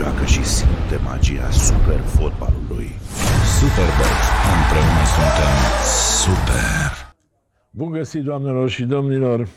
[0.00, 2.88] joacă și simte magia super fotbalului.
[3.58, 4.16] Superbox.
[4.56, 5.54] Împreună suntem
[6.22, 6.90] Super!
[7.70, 9.48] Bun găsit, doamnelor și domnilor!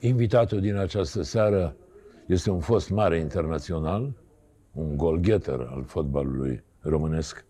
[0.00, 1.76] Invitatul din această seară
[2.26, 4.12] este un fost mare internațional,
[4.72, 7.44] un golgheter al fotbalului românesc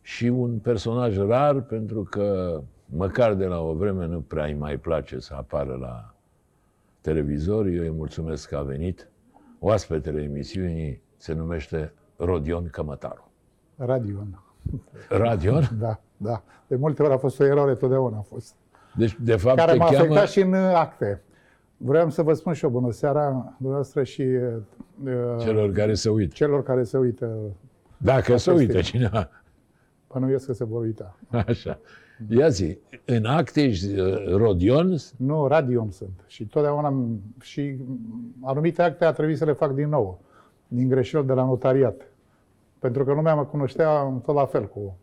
[0.00, 4.76] și un personaj rar pentru că măcar de la o vreme nu prea îi mai
[4.76, 6.14] place să apară la
[7.00, 7.66] televizor.
[7.66, 9.10] Eu îi mulțumesc că a venit.
[9.58, 13.30] Oaspetele emisiunii se numește Rodion Cămătaru.
[13.76, 14.42] Radion.
[15.08, 15.68] Radion?
[15.78, 16.42] Da, da.
[16.66, 18.54] De multe ori a fost o eroare, totdeauna a fost.
[18.96, 19.98] Deci, de fapt, Care te m-a cheamă...
[19.98, 21.22] afectat și în acte.
[21.76, 26.34] Vreau să vă spun și eu bună seara dumneavoastră și uh, celor care se uită.
[26.34, 27.36] celor care se uită.
[27.96, 28.90] Dacă se uită este.
[28.90, 29.30] cineva.
[30.12, 31.18] Bănuiesc că se vor uita.
[31.46, 31.78] Așa.
[32.28, 34.94] Ia zi, în acte ești uh, Rodion?
[35.16, 36.24] Nu, Radion sunt.
[36.26, 37.76] Și totdeauna am- și
[38.42, 40.20] anumite acte a trebuit să le fac din nou,
[40.68, 42.00] din greșeli de la notariat.
[42.78, 44.96] Pentru că lumea mă cunoștea tot la fel cu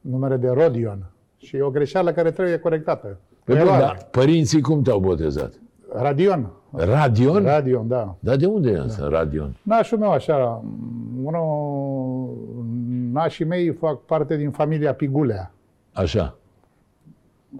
[0.00, 1.10] numere de Rodion.
[1.36, 3.18] Și e o greșeală care trebuie corectată.
[3.44, 3.82] Păi bun, Eroare.
[3.82, 5.52] dar părinții cum te-au botezat?
[5.92, 6.50] Radion.
[6.72, 7.42] Radion?
[7.42, 8.16] Radion, da.
[8.20, 9.56] Dar de unde e asta, Radion?
[9.62, 10.64] Nașul meu, așa,
[11.22, 12.36] unul,
[13.12, 15.52] nașii mei fac parte din familia Pigulea.
[15.92, 16.36] Așa.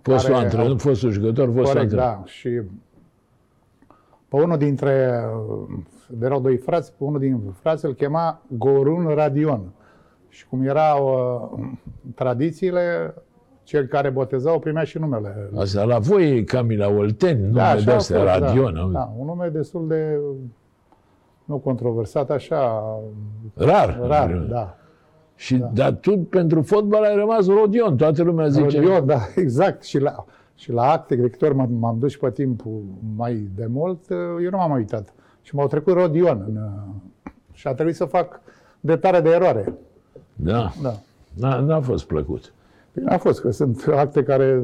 [0.03, 2.05] Fostul Care antrenor, au- fostul jucător, fostul Corect, antrenor.
[2.17, 2.23] da.
[2.25, 2.49] Și
[4.29, 5.25] pe unul dintre,
[6.23, 9.61] erau doi frați, pe unul din frați îl chema Gorun Radion.
[10.29, 11.05] Și cum erau
[11.59, 11.69] uh,
[12.15, 13.15] tradițiile,
[13.63, 15.51] cel care botezau primea și numele.
[15.57, 18.75] Asta la voi e cam la Olteni, nume așa de a astea, fost, Radion.
[18.75, 18.93] Da, auzi.
[18.93, 20.19] da, un nume destul de,
[21.45, 22.83] nu controversat, așa,
[23.55, 23.99] Rar.
[24.07, 24.77] rar, da.
[25.37, 27.97] Și, Dar tu, pentru fotbal, ai rămas Rodion.
[27.97, 28.81] Toată lumea zice...
[28.81, 29.83] Rodion, da, exact.
[29.83, 30.25] Și la,
[30.55, 32.63] și la acte, cred că ori m-am, m-am dus și pe timp
[33.17, 35.15] mai de mult, eu nu m-am mai uitat.
[35.43, 36.45] Și m-au trecut Rodion.
[36.49, 36.59] În,
[37.53, 38.41] și a trebuit să fac
[38.81, 39.75] dreptare de eroare.
[40.35, 40.73] Da.
[40.83, 40.95] Da.
[41.35, 42.53] N-a, n-a fost plăcut.
[42.93, 44.63] Bine a fost, că sunt acte care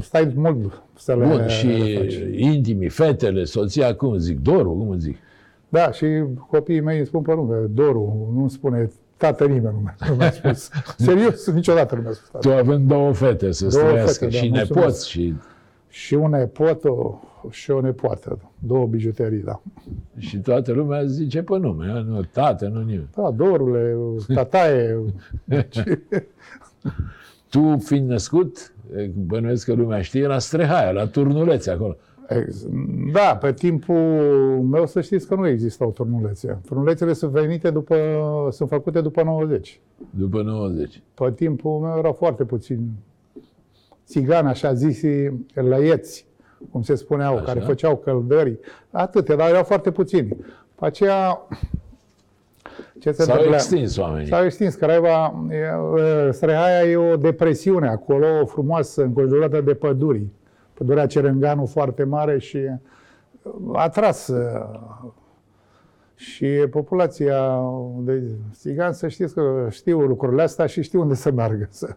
[0.00, 2.14] stai mult să le Bun, și faci.
[2.36, 5.16] intimii, fetele, soția, cum zic, Doru, cum zic?
[5.68, 6.06] Da, și
[6.50, 10.30] copiii mei îmi spun pe nume, Doru, nu spune tată nimeni, nu mi-a, nu mi-a
[10.30, 10.70] spus.
[11.06, 12.48] Serios, niciodată nu mi-a spus tată.
[12.48, 14.74] Tu având două fete să Două străiască fete, da, și mulțumesc.
[14.74, 15.34] nepoți și,
[15.88, 17.18] Și un nepot o,
[17.50, 19.60] și o nepoată, două bijuterii, da.
[20.18, 22.00] și toată lumea zice pe nume, a?
[22.00, 23.08] nu tată, nu nimeni.
[23.14, 23.96] Da, Dorule,
[24.34, 24.98] tataie,
[27.48, 28.72] Tu, fiind născut,
[29.14, 31.96] bănuiesc că lumea știe, la Strehaia, la Turnulețe, acolo.
[32.28, 32.66] Ex-
[33.12, 33.96] Da, pe timpul
[34.70, 36.58] meu să știți că nu existau turnulețe.
[36.66, 37.96] Turnulețele sunt venite după,
[38.50, 39.80] sunt făcute după 90.
[40.10, 41.02] După 90.
[41.14, 42.80] Pe timpul meu erau foarte puțini
[44.06, 45.06] țigani, așa zisi,
[45.54, 46.26] lăieți,
[46.70, 47.44] cum se spuneau, Așa.
[47.44, 48.58] care făceau căldări.
[48.90, 50.28] Atâtea, dar erau foarte puțini.
[50.74, 51.46] Pe aceea,
[52.98, 53.54] ce se S-au întâmplă?
[53.56, 54.28] extins oamenii.
[54.28, 54.74] S-au extins.
[54.74, 60.26] Craiova, e, e, Strehaia e o depresiune acolo, frumoasă, înconjurată de păduri.
[60.78, 62.58] Pădurea Cerenganu foarte mare și
[63.72, 65.10] a atras uh,
[66.14, 67.62] și populația
[68.00, 68.22] de
[68.52, 71.66] țigani, să știți că știu lucrurile astea și știu unde să meargă.
[71.70, 71.96] Să...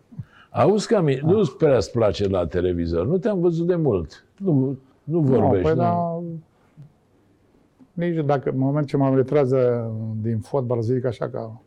[0.49, 3.05] Auzi, Cami, nu prea îți place la televizor.
[3.05, 4.25] Nu te-am văzut de mult.
[4.37, 5.61] Nu, nu vorbești.
[5.61, 5.81] păi nu.
[5.81, 6.21] da,
[7.93, 9.49] nici dacă în moment ce mă retras
[10.21, 11.61] din fotbal, să zic așa, ca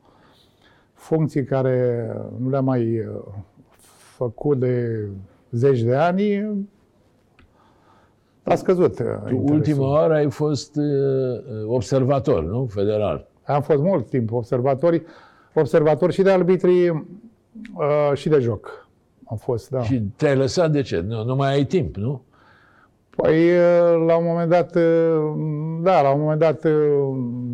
[0.92, 2.08] funcții care
[2.38, 3.06] nu le-am mai uh,
[4.16, 5.06] făcut de
[5.50, 6.50] zeci de ani,
[8.44, 9.54] a scăzut uh, Tu interesul.
[9.54, 10.84] ultima oară ai fost uh,
[11.66, 12.66] observator, nu?
[12.66, 13.26] Federal.
[13.44, 15.02] Am fost mult timp observatori,
[15.54, 18.88] observator și de arbitrii uh, și de joc.
[19.24, 19.82] Am fost, da.
[19.82, 21.04] Și te-ai lăsat de ce?
[21.06, 22.22] Nu, nu mai ai timp, nu?
[23.16, 25.32] Păi, uh, la un moment dat, uh,
[25.82, 26.72] da, la un moment dat uh,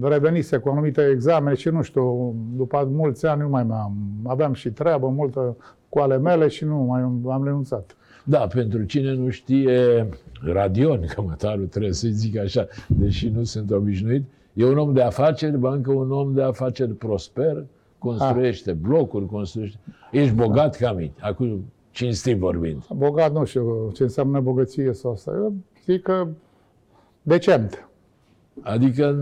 [0.03, 3.93] revenise cu anumite examene și nu știu, după mulți ani nu mai am,
[4.27, 5.57] aveam și treabă multă
[5.89, 7.01] cu ale mele și nu mai
[7.33, 7.97] am renunțat.
[8.25, 10.09] Da, pentru cine nu știe,
[10.45, 15.59] Radion, cămătarul trebuie să-i zic așa, deși nu sunt obișnuit, e un om de afaceri,
[15.59, 17.65] bancă un om de afaceri prosper,
[17.99, 19.79] construiește blocuri, construiește...
[20.11, 22.83] Ești bogat ca mine, acum cinstit vorbind.
[22.97, 25.33] Bogat nu știu ce înseamnă bogăție sau asta.
[25.35, 26.27] Eu zic că
[27.23, 27.89] decent.
[28.61, 29.17] Adică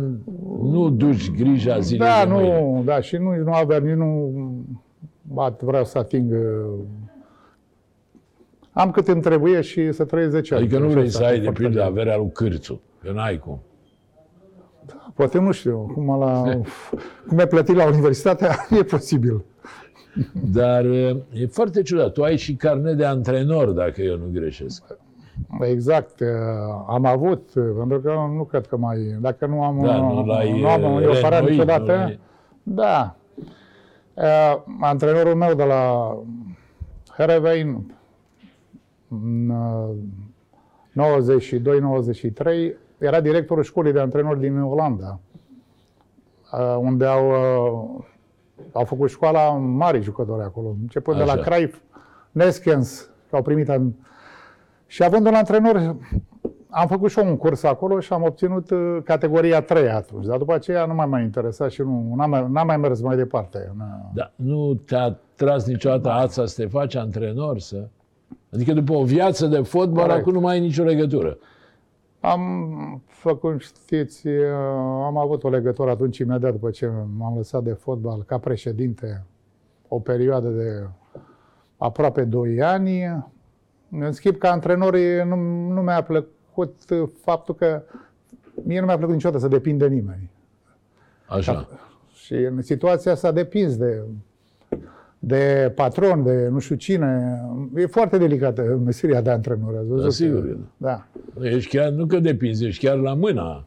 [0.63, 2.61] nu duci grija zilei Da, de mâine.
[2.61, 4.33] nu, da, și nu, nu aveam, nici nu
[5.23, 6.39] bat, vreau să ating uh,
[8.79, 10.63] am cât îmi trebuie și să trăiesc 10 ani.
[10.65, 11.91] Adică nu Așa vrei s-a să ai, de foarte pildă, bine.
[11.91, 13.61] averea lui Cârțu, că n-ai cum.
[15.15, 16.43] Poate nu știu, cum, la,
[17.29, 19.45] cum e plătit la universitatea, e posibil.
[20.53, 22.13] Dar e foarte ciudat.
[22.13, 24.83] Tu ai și carnet de antrenor, dacă eu nu greșesc.
[25.61, 26.21] Exact.
[26.21, 26.27] uh,
[26.89, 28.99] Am avut, uh, pentru că nu cred că mai...
[29.21, 31.93] Dacă nu am, Da, nu l-ai, nu am uh, eu operat reînnoit, niciodată.
[31.93, 32.19] nu l-ai-
[32.63, 33.17] Da.
[34.15, 36.15] Uh, Antrenorul meu de la
[37.17, 37.83] Herevein, în uh,
[39.11, 39.15] 92-93,
[42.99, 45.21] era directorul școlii de antrenori din Olanda,
[46.53, 48.05] uh, unde au, uh,
[48.73, 51.43] au făcut școala mari jucători acolo, începând de la Așa.
[51.43, 51.81] Cruyff,
[52.33, 53.91] Neskens, că au primit an...
[54.87, 55.97] Și având un antrenor,
[56.71, 60.39] am făcut și eu un curs acolo și am obținut uh, categoria 3 atunci, dar
[60.39, 63.73] după aceea nu m-a mai interesat și nu n-am mai, n-am mai mers mai departe.
[63.75, 67.89] N- Da, nu te-a tras niciodată ața să te faci antrenor, să...
[68.53, 70.21] Adică după o viață de fotbal, Corect.
[70.21, 71.39] acum nu mai ai nicio legătură.
[72.21, 72.43] Am
[73.07, 74.45] făcut, știți, uh,
[75.05, 79.25] am avut o legătură atunci, imediat după ce m-am lăsat de fotbal, ca președinte,
[79.89, 80.87] o perioadă de
[81.77, 83.25] aproape 2 ani.
[83.91, 85.37] În schimb, ca antrenor, e- nu,
[85.73, 87.83] nu mi-a plăcut uh, faptul că
[88.65, 90.31] mie nu mi-a plăcut niciodată să depind de nimeni.
[91.27, 91.69] Așa.
[92.13, 94.03] Și în situația asta depins de,
[95.19, 97.41] de patron, de nu știu cine.
[97.77, 99.75] E foarte delicată meseria de antrenor.
[99.77, 100.03] Ați văzut?
[100.05, 101.07] Da, sigur că Da.
[101.41, 103.65] Ești chiar, nu că depinzi, ești chiar la mâna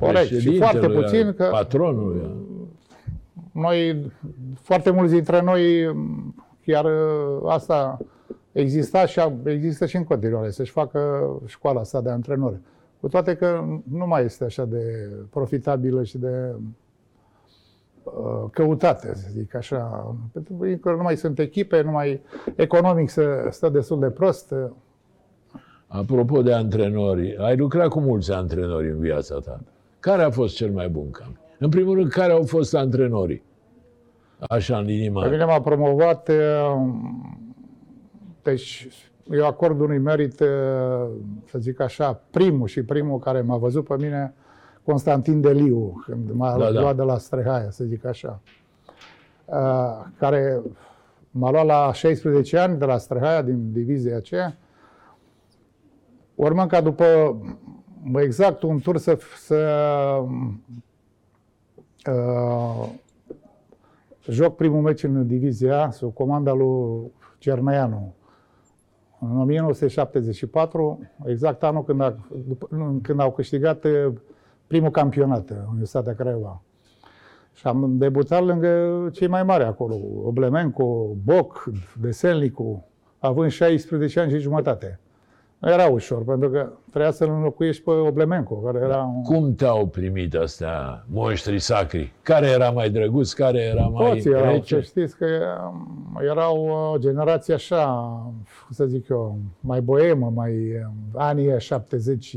[0.00, 0.24] Corect.
[0.26, 2.20] Și președintelui, foarte puțin a că patronului.
[2.24, 2.36] a-
[3.52, 4.12] noi,
[4.60, 5.62] foarte mulți dintre noi,
[6.66, 7.98] chiar uh, asta
[8.52, 11.00] exista și a- există și în continuare, să-și facă
[11.46, 12.56] școala asta de antrenori.
[13.00, 16.60] Cu toate că nu mai este așa de profitabilă și de uh,
[18.52, 20.14] căutate, să zic așa.
[20.32, 22.20] Pentru că nu mai sunt echipe, nu mai
[22.56, 24.54] economic să stă destul de prost.
[25.86, 29.60] Apropo de antrenori, ai lucrat cu mulți antrenori în viața ta.
[30.00, 31.36] Care a fost cel mai bun cam?
[31.58, 33.42] În primul rând, care au fost antrenorii?
[34.48, 35.30] Așa, în linii Pe mari.
[35.30, 36.88] mine m-a promovat, uh,
[38.42, 38.88] deci
[39.30, 40.48] eu acord unui merit, uh,
[41.44, 44.34] să zic așa, primul și primul care m-a văzut pe mine,
[44.84, 46.80] Constantin Deliu, când m-a Da, da.
[46.80, 48.40] luat de la Strehaia, să zic așa,
[49.44, 50.60] Uh, care
[51.30, 54.56] m-a luat la 16 ani de la Strehaia, din divizia aceea,
[56.34, 57.36] urmând ca după
[58.14, 59.58] exact un tur să, să
[62.10, 62.88] uh,
[64.28, 68.14] joc primul meci în divizia A, sub comanda lui Cerneanu.
[69.20, 74.12] În 1974, exact anul când, a, după, nu, când au câștigat eh,
[74.66, 76.62] primul campionat în Universitatea Craiova.
[77.54, 79.94] Și am debutat lângă cei mai mari acolo,
[80.24, 81.70] Oblemenco, Boc,
[82.00, 82.86] Deselnicu,
[83.18, 85.00] având 16 ani și jumătate.
[85.58, 89.22] Nu era ușor, pentru că trebuia să-l înlocuiești pe Oblemenco, care era un...
[89.22, 92.12] Cum te-au primit astea monștrii sacri?
[92.22, 94.80] Care era mai drăguț, care era mai Toți erau, să rece?
[94.80, 95.26] știți că
[95.72, 97.84] um, erau o generație așa,
[98.64, 100.52] cum să zic eu, mai boemă, mai
[100.86, 102.36] um, anii 70.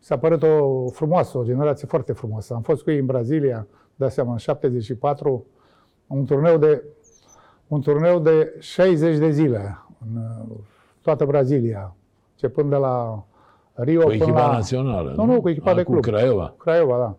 [0.00, 2.54] Um, Mi s-a părut o frumoasă, o generație foarte frumoasă.
[2.54, 5.46] Am fost cu ei în Brazilia, dați seama, în 74,
[6.06, 6.82] un turneu de,
[7.66, 9.78] un turneu de 60 de zile
[10.14, 10.56] în uh,
[11.02, 11.94] toată Brazilia,
[12.32, 13.24] începând de la
[13.74, 14.52] Rio Cu până echipa la...
[14.52, 16.02] națională, Nu, nu, cu echipa A, de Cu club.
[16.04, 16.54] Craiova.
[16.58, 17.16] Craiova, da.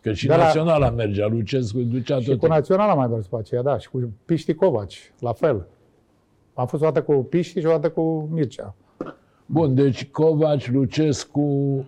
[0.00, 2.38] Că și De la- naționala mergea, Lucescu îi ducea Și tot.
[2.38, 5.66] cu Național am mai mers pe aceea, da, și cu Piști Covaci, la fel.
[6.54, 8.74] Am fost o dată cu Piști și o dată cu Mircea.
[9.46, 11.84] Bun, deci Covaci, Lucescu, uh,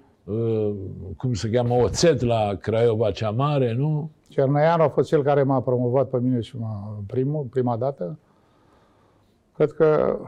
[1.17, 4.11] cum se cheamă, Oțet la Craiova cea mare, nu?
[4.29, 8.19] Cerneanu a fost cel care m-a promovat pe mine și m-a, primul, prima dată.
[9.55, 10.19] Cred că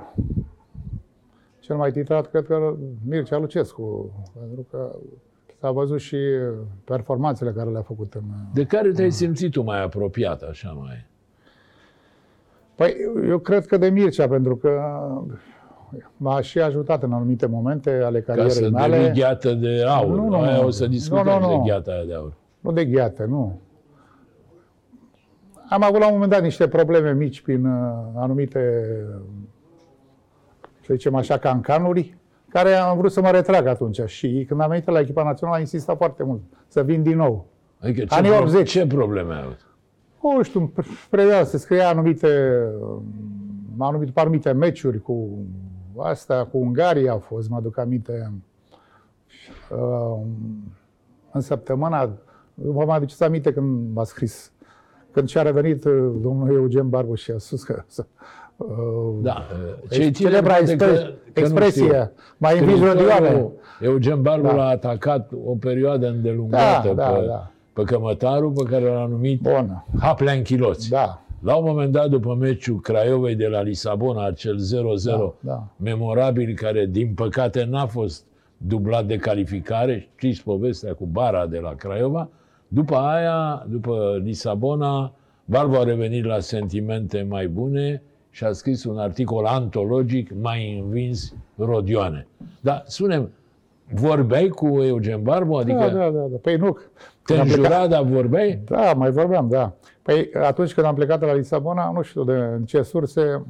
[1.61, 2.75] cel mai titrat, cred că
[3.07, 4.97] Mircea Lucescu, pentru că
[5.61, 6.17] s-a văzut și
[6.85, 8.23] performanțele care le-a făcut în...
[8.55, 11.07] De care te-ai simțit tu mai apropiat, așa mai?
[12.75, 12.95] Păi,
[13.29, 14.81] eu cred că de Mircea, pentru că
[16.17, 18.97] m-a și ajutat în anumite momente ale Ca carierei să mele.
[18.97, 20.17] devii gheată de aur.
[20.17, 20.67] Nu, nu, Aia nu.
[20.67, 21.63] o să discutăm Nu, nu, nu.
[21.63, 22.33] de gheata aia de aur.
[22.61, 23.61] Nu de gheată, nu.
[25.71, 28.83] Am avut la un moment dat niște probleme mici prin uh, anumite,
[30.87, 32.17] să zicem așa, cancanuri,
[32.49, 34.01] care am vrut să mă retrag atunci.
[34.07, 37.47] Și când am venit la echipa națională, am insistat foarte mult să vin din nou.
[37.81, 38.71] Adică ce, Anii pro- 80.
[38.71, 39.67] ce probleme ai avut?
[40.37, 40.73] Nu știu,
[41.11, 42.29] preia se scria anumite,
[43.77, 45.29] m-am numit pe anumite meciuri cu
[46.03, 48.33] asta, cu Ungaria au fost, mă aduc aminte,
[49.71, 50.19] uh,
[51.33, 52.11] în săptămâna,
[52.55, 54.53] vă mai aduceți aminte când m-a scris,
[55.13, 57.83] când și-a revenit uh, domnul Eugen Barbu și a spus că
[58.57, 58.67] uh,
[59.23, 59.47] Da,
[59.91, 62.11] cei celebra tineri poate expre- că- că nu expresie, știu.
[62.37, 63.15] mai învins rodioane.
[63.27, 64.55] Scriitorul Eugen Barbu Da.
[64.55, 67.51] l-a atacat o perioadă îndelungată Da, da, pe, da.
[67.73, 70.89] pe cămătarul pe care l-a numit Bun, Haplea în chiloți.
[70.89, 71.23] da.
[71.41, 75.67] La un moment dat, după meciul Craiovei de la Lisabona, acel 0-0 Da, da.
[75.77, 78.25] memorabil, care din păcate n-a fost
[78.57, 82.29] dublat de calificare, știți povestea cu bara de la Craiova,
[82.69, 85.13] după aia, după Lisabona,
[85.45, 91.35] Barbu a revenit la sentimente mai bune și a scris un articol antologic, mai învins
[91.57, 92.27] Rodioane.
[92.61, 93.31] Dar, spunem,
[93.95, 95.55] vorbeai cu Eugen Barbu?
[95.55, 96.37] Adică Da, da, da, da.
[96.43, 96.71] Păi nu.
[96.73, 96.81] te
[97.23, 98.61] Când am plecat- înjura, dar vorbeai?
[98.65, 99.73] Da, mai vorbeam, da.
[100.03, 103.43] Păi atunci când am plecat de la Lisabona, nu știu de în ce surse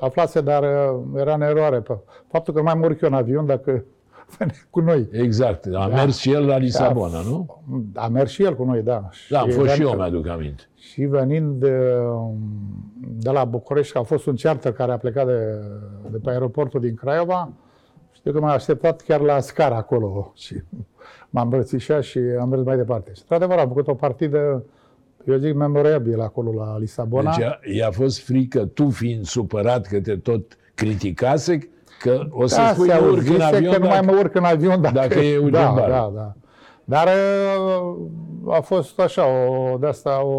[0.00, 1.80] aflase, dar uh, era în eroare.
[1.80, 1.98] pe
[2.30, 3.84] Faptul că nu mai mă urc eu în avion dacă
[4.38, 5.08] venea cu noi.
[5.12, 5.66] Exact.
[5.74, 7.62] A mers și el la Lisabona, nu?
[7.94, 9.08] A mers și el cu noi, da.
[9.30, 10.62] Da, am fost și eu, venind- mi-aduc aminte.
[10.76, 11.70] Și venind uh,
[13.00, 15.38] de la București, că a fost un charter care a plecat de,
[16.10, 17.52] de pe aeroportul din Craiova,
[18.24, 20.62] știu că m-a așteptat chiar la scara acolo și
[21.30, 23.10] m-a îmbrățișat și am mers mai departe.
[23.14, 24.62] Și într-adevăr am făcut o partidă,
[25.26, 27.34] eu zic, memorabilă acolo la Lisabona.
[27.36, 31.58] Deci a- i-a fost frică, tu fiind supărat că te tot criticase,
[32.00, 34.12] că o să da, spui se nu urc în auzise avion că nu mai dacă-
[34.12, 35.90] mă urc în avion dacă, dacă e Eugen da, Barbu.
[35.90, 36.32] da, da.
[36.84, 37.08] Dar
[38.46, 40.32] uh, a fost așa, o, de asta o...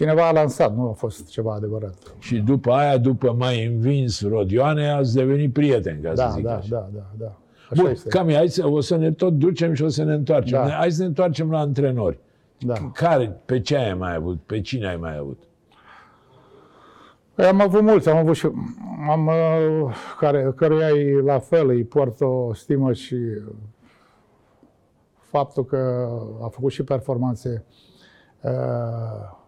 [0.00, 1.94] Cineva a lansat, nu a fost ceva adevărat.
[2.18, 6.56] Și după aia, după mai învins Rodioane, ați devenit prieteni, ca Da, să zic da,
[6.56, 6.68] așa.
[6.70, 7.38] da, da, da.
[7.70, 8.08] Așa Bun, este.
[8.08, 10.64] cam e, hai să, o să ne tot ducem și o să ne întoarcem.
[10.64, 10.70] Da.
[10.70, 12.18] Hai să ne întoarcem la antrenori.
[12.58, 12.74] Da.
[12.94, 14.40] Care, pe ce ai mai avut?
[14.46, 15.42] Pe cine ai mai avut?
[17.34, 18.48] Păi am avut mulți, am avut și
[19.10, 23.16] am, uh, care, căruia îi la fel îi port o stimă și
[25.20, 26.08] faptul că
[26.42, 27.64] a făcut și performanțe
[28.40, 29.38] uh,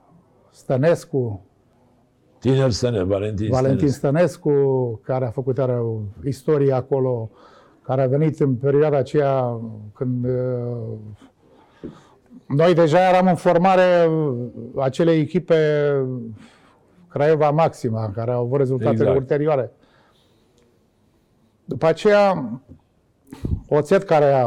[0.53, 1.47] Stănescu,
[2.39, 4.39] Tineri Stăne, Valentin, Valentin Stănescu.
[4.39, 7.31] Stănescu, care a făcut iară o istorie acolo,
[7.83, 9.61] care a venit în perioada aceea
[9.95, 10.99] când uh,
[12.47, 15.57] noi deja eram în formare uh, acelei echipe
[17.09, 19.19] Craiova Maxima, care au avut rezultatele Exact.
[19.19, 19.73] ulterioare.
[21.65, 22.61] După aceea,
[23.69, 24.47] Oțet, care a,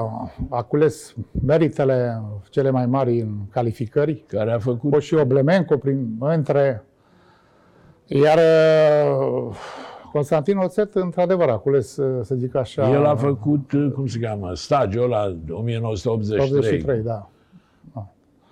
[0.50, 1.16] a cules
[1.46, 6.84] meritele cele mai mari în calificări, Care a făcut fost și Oblemenco prin, între...
[8.08, 9.56] Iar uh,
[10.12, 12.92] Constantin Oțet, într-adevăr, a cules, să să zic așa...
[12.92, 16.58] El a făcut, cum se cheamă, stagiul ăla 1983.
[16.58, 17.30] 83, da.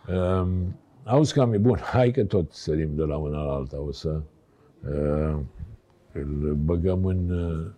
[0.07, 3.91] Um, auzi cam e bun, hai că tot sărim de la una la alta, o
[3.91, 4.21] să
[4.87, 5.39] uh,
[6.13, 7.71] îl băgăm în, uh,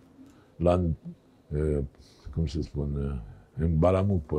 [0.56, 0.82] la,
[1.48, 1.78] uh,
[2.36, 4.34] cum să spun, uh, în balamuc pe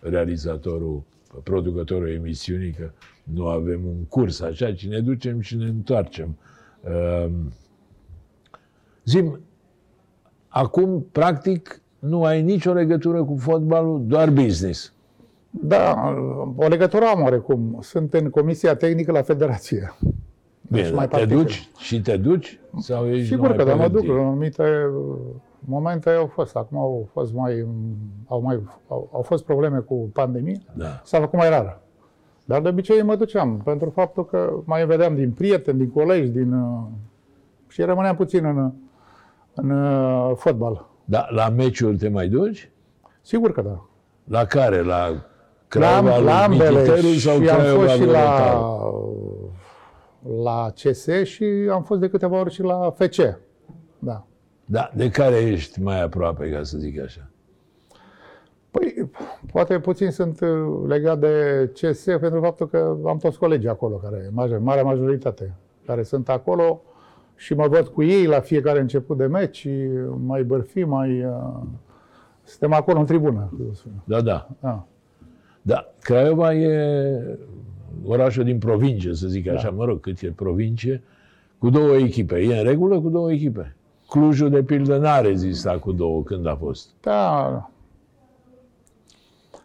[0.00, 1.02] realizatorul,
[1.32, 2.90] pe producătorul emisiunii, că
[3.22, 6.36] nu avem un curs așa, ci ne ducem și ne întoarcem.
[6.80, 7.30] Uh,
[9.04, 9.40] zim,
[10.48, 14.92] acum, practic, nu ai nicio legătură cu fotbalul, doar business.
[15.50, 16.14] Da,
[16.56, 17.78] o legătură am oarecum.
[17.80, 19.94] Sunt în Comisia Tehnică la Federație.
[20.00, 21.36] Bine, Deci dar mai te particip.
[21.38, 22.60] duci și te duci?
[22.78, 23.90] Sau ești Sigur numai că da, mă duc.
[23.90, 24.14] preventiv?
[24.14, 25.16] În anumite uh,
[25.58, 26.56] momente au fost.
[26.56, 27.66] Acum au fost mai...
[28.26, 30.60] Au, mai, au, au fost probleme cu pandemie.
[30.74, 31.00] Da.
[31.04, 31.80] S-a făcut mai rar.
[32.44, 36.52] Dar de obicei mă duceam, pentru faptul că mai vedeam din prieteni, din colegi, din...
[36.52, 36.82] uh,
[37.68, 38.72] Și rămâneam puțin în,
[39.54, 40.86] în uh, fotbal.
[41.04, 42.70] Da, la meciuri te mai duci?
[43.20, 43.84] Sigur că da.
[44.24, 44.82] La care?
[44.82, 45.18] La La,
[45.68, 49.52] Craiova la lui ambele Mititeru sau și am Craiova fost și lui la, Rotaru?
[50.42, 53.16] la CS și am fost de câteva ori și la FC.
[53.98, 54.26] Da.
[54.70, 57.30] Da, de care ești mai aproape, ca să zic așa?
[58.70, 59.10] Păi,
[59.52, 60.48] poate puțin sunt uh,
[60.86, 65.54] legat de CS pentru faptul că am toți colegii acolo, care, mare, marea majoritate,
[65.86, 66.82] care sunt acolo
[67.36, 69.70] și mă văd cu ei la fiecare început de meci, și
[70.26, 71.24] mai bărfi, mai...
[71.24, 71.62] Uh,
[72.42, 73.52] suntem acolo în tribună.
[74.04, 74.48] Da, da.
[74.60, 74.86] Da.
[75.62, 77.38] Da, Craiova e
[78.04, 79.52] orașul din provincie, să zic Da.
[79.52, 81.02] așa, mă rog, cât e provincie,
[81.58, 82.38] cu două echipe.
[82.38, 83.76] E în regulă cu două echipe.
[84.08, 86.90] Clujul, de pildă, n-a rezistat cu două când a fost.
[87.00, 87.70] Da.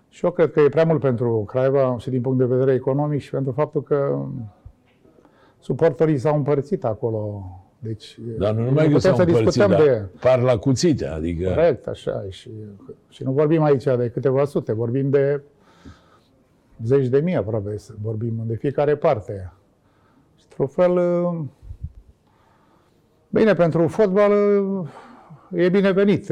[0.09, 3.21] Și eu cred că e prea mult pentru Craiova și din punct de vedere economic
[3.21, 4.25] și pentru faptul că
[5.59, 7.45] suporterii s-au împărțit acolo.
[7.79, 10.05] Deci, Dar nu numai că putem s-au să împărțit, discutăm dar de...
[10.19, 11.49] par la cuțite, adică...
[11.49, 12.23] Corect, așa.
[12.27, 12.49] e Și,
[13.09, 15.41] și nu vorbim aici de câteva sute, vorbim de
[16.83, 19.53] zeci de mii aproape, să vorbim de fiecare parte.
[20.35, 20.97] Și, într-un fel,
[23.33, 24.31] bine, pentru fotbal
[25.51, 26.29] e binevenit,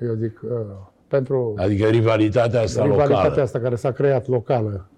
[0.00, 0.40] eu zic,
[1.08, 3.42] pentru Adică rivalitatea asta rivalitatea locală.
[3.42, 4.88] asta care s-a creat locală.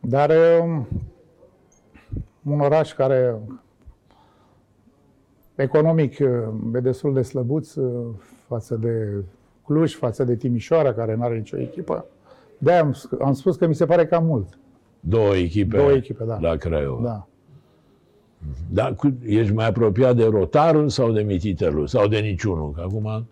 [0.00, 0.30] Dar
[0.62, 0.88] um,
[2.42, 3.38] un oraș care
[5.54, 6.28] economic uh,
[6.74, 8.06] e destul de slăbuț uh,
[8.46, 9.24] față de
[9.64, 12.04] Cluj, față de Timișoara, care nu are nicio echipă.
[12.58, 14.58] de am, am spus că mi se pare cam mult.
[15.00, 16.38] Două echipe, Două echipe, da.
[16.40, 17.02] la Craiova.
[17.02, 17.26] Da.
[18.72, 21.86] Da, cu, ești mai apropiat de Rotarul sau de Mititelul?
[21.86, 22.70] Sau de niciunul?
[22.70, 23.26] Că acum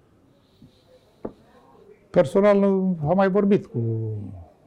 [2.10, 3.78] Personal nu- am mai vorbit cu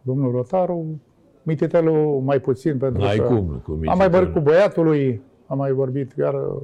[0.01, 1.01] domnul Rotaru,
[1.43, 3.97] Mititelu mai puțin pentru n-ai că cum cu am Mititelul.
[3.97, 6.61] mai vorbit cu băiatul lui, am mai vorbit, chiar uh,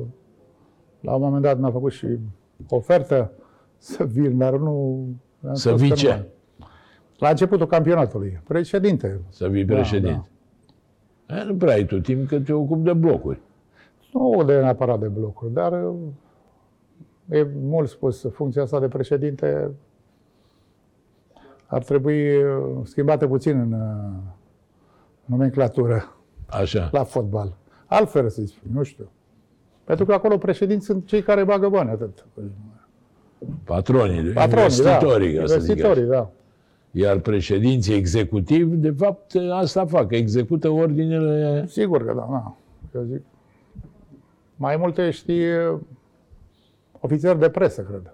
[1.01, 2.07] la un moment dat mi-a făcut și
[2.69, 3.31] ofertă
[3.77, 5.05] să vin, dar nu...
[5.47, 6.07] am Să spus vii că ce?
[6.57, 6.65] nu.
[7.17, 9.19] La începutul campionatului, președinte.
[9.29, 10.29] Să fii Da, președinte.
[11.29, 13.39] E, nu prea ai tu timp că te ocupi de blocuri.
[14.11, 15.95] Nu de neapărat de blocuri, dar uh,
[17.29, 19.71] e mult spus, funcția asta de președinte
[21.65, 24.33] ar trebui uh, schimbată puțin în uh,
[25.25, 26.89] nomenclatură Așa.
[26.91, 27.57] la fotbal.
[27.85, 29.09] Altfel să zic, nu știu.
[29.83, 32.25] Pentru că acolo președinți sunt cei care bagă bani, atât.
[33.63, 35.39] Patronii, Patronii, investitorii, da.
[35.39, 35.87] ca să zic așa.
[35.87, 36.29] Investitorii, da.
[36.91, 41.65] Iar președinții executivi, de fapt, asta fac, execută ordinele.
[41.67, 42.55] Sigur că da, da.
[42.99, 43.21] Eu zic.
[44.61, 45.79] Mai multe știe
[46.99, 48.13] ofițer de presă, cred.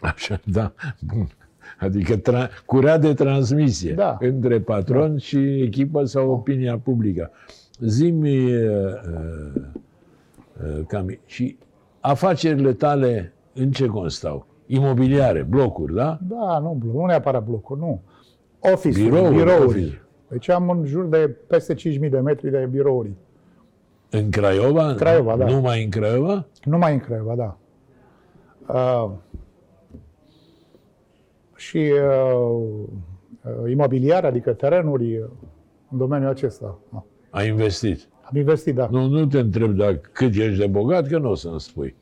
[0.00, 0.72] Așa, da.
[1.14, 1.28] Bun.
[1.80, 4.16] Adică tra- curea de transmisie Da.
[4.20, 7.30] între patron și echipă sau opinia publică.
[7.80, 9.62] Zimi, uh, uh,
[10.64, 11.56] uh, Cami, și
[12.00, 14.46] afacerile tale în ce constau?
[14.66, 16.18] Imobiliare, blocuri, da?
[16.28, 18.00] Da, nu, blo- nu neapărat blocuri, nu.
[18.58, 19.64] Office, Birouri, birouri.
[19.66, 20.02] office.
[20.28, 23.10] Deci am în jur de peste 5.000 de metri de birouri.
[24.14, 24.86] În Craiova?
[24.88, 25.44] În Craiova, da.
[25.44, 26.46] Numai în Craiova?
[26.64, 27.56] Numai în Craiova, da.
[28.74, 29.10] Uh,
[31.56, 32.62] și uh,
[33.42, 35.28] uh, imobiliar, adică terenuri uh,
[35.90, 36.78] în domeniul acesta.
[36.92, 37.04] Da.
[37.30, 38.08] Ai investit.
[38.22, 38.88] Am investit, da.
[38.90, 41.96] Nu, nu te întreb dacă cât ești de bogat, că nu o să-mi spui.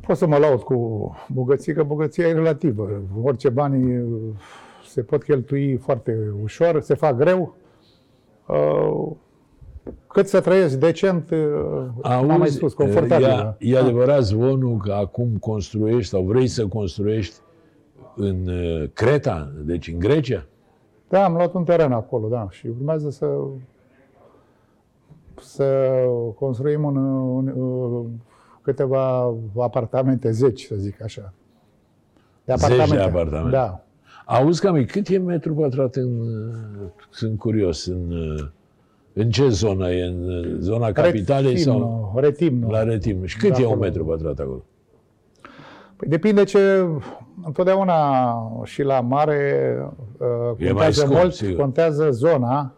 [0.00, 3.02] Pot să mă laud cu bogăție, că bogăția e relativă.
[3.22, 4.20] Orice bani uh,
[4.86, 7.56] se pot cheltui foarte ușor, se fac greu.
[8.46, 9.16] Uh,
[10.06, 11.38] Cât să trăiesc decent, uh,
[12.02, 13.26] cum am mai spus, confortabil.
[13.26, 13.56] e, da.
[13.58, 17.34] e adevărat zvonul că acum construiești sau vrei să construiești
[18.16, 20.46] în uh, Creta, deci în Grecia?
[21.08, 23.26] Da, am luat un teren acolo, da, și urmează să
[25.40, 25.88] să
[26.38, 28.06] construim un, un, un,
[28.62, 31.32] câteva apartamente, zeci, să zic așa.
[32.44, 33.50] De Zeci de apartamente.
[33.50, 33.84] Da.
[34.26, 36.20] Auzi, cam cât e metru pătrat în...
[36.20, 38.46] uh, Sunt curios, în, uh,
[39.14, 40.04] în ce zonă e?
[40.04, 41.72] În uh, zona capitalei sau
[42.14, 42.70] Retimno, Retimno.
[42.70, 43.24] la Retim?
[43.24, 43.80] Și cât Da, e un acolo.
[43.80, 44.64] metru pătrat acolo?
[45.96, 46.86] Păi depinde ce...
[47.44, 49.76] Întotdeauna și la mare
[50.18, 50.26] uh,
[50.58, 51.60] E mai contează scump, mult, sigur.
[51.60, 52.72] contează zona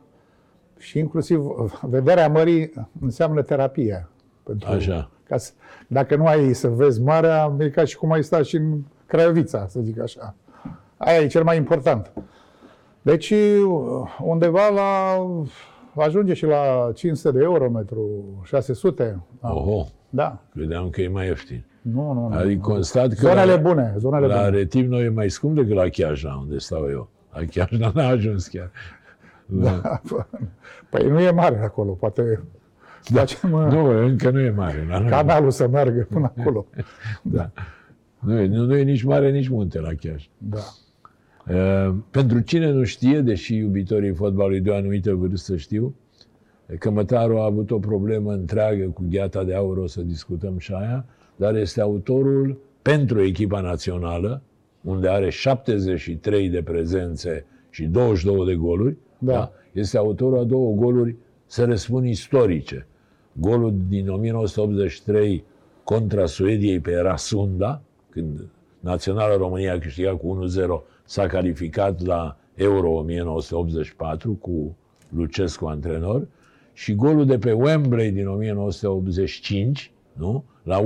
[0.79, 4.09] și inclusiv uh, vederea mării înseamnă terapie.
[4.43, 5.11] Pentru, Așa.
[5.29, 5.53] Ca să,
[5.87, 9.67] dacă nu ai să vezi marea, e ca și cum ai sta și în Craiovița,
[9.69, 10.35] să zic așa.
[10.97, 12.13] Aia e cel mai important.
[13.03, 15.17] Deci uh, undeva la...
[16.01, 19.23] ajunge și la 500 de euro metru, 600.
[19.41, 19.53] Da.
[19.55, 20.43] Oho, da.
[20.55, 21.65] credeam că e mai ieftin.
[21.83, 22.37] Nu, nu, nu.
[22.37, 24.49] Adică constat că Zonele la, bune, zonele la bune.
[24.49, 27.09] Retimno e mai scump decât la Chiajna, unde stau eu.
[27.33, 28.71] La Chiajna n-a ajuns chiar.
[29.47, 30.01] Da.
[30.91, 32.43] Păi nu e mare acolo, poate
[33.01, 34.87] facem uh, Nu, încă nu e mare.
[34.89, 35.09] La noi.
[35.09, 36.67] canalul să meargă până acolo.
[37.23, 37.51] Da.
[38.19, 40.29] Nu e, nu, nu e nici mare, nici munte la Chiaj.
[40.39, 40.59] Da.
[41.51, 45.95] Uh, pentru cine nu știe, deși iubitorii fotbalului de o anumită vârstă știu,
[46.79, 50.73] că Mătaru a avut o problemă întreagă cu gheata de aur, o să discutăm și
[50.73, 51.05] aia,
[51.37, 54.43] dar este autorul pentru echipa națională,
[54.83, 59.53] unde are 73 de prezențe și 22 de goluri, Da.
[59.73, 62.87] este autorul a două goluri, să le spun, istorice.
[63.33, 65.45] Golul din 1983
[65.85, 68.49] contra Suediei pe Rasunda, când
[68.81, 70.49] Naționala România a câștigat cu
[70.85, 74.77] 1-0, s-a calificat la Euro 1984 cu
[75.09, 76.27] Lucescu antrenor,
[76.73, 80.45] și golul de pe Wembley din 1985, nu?
[80.63, 80.85] la 1-1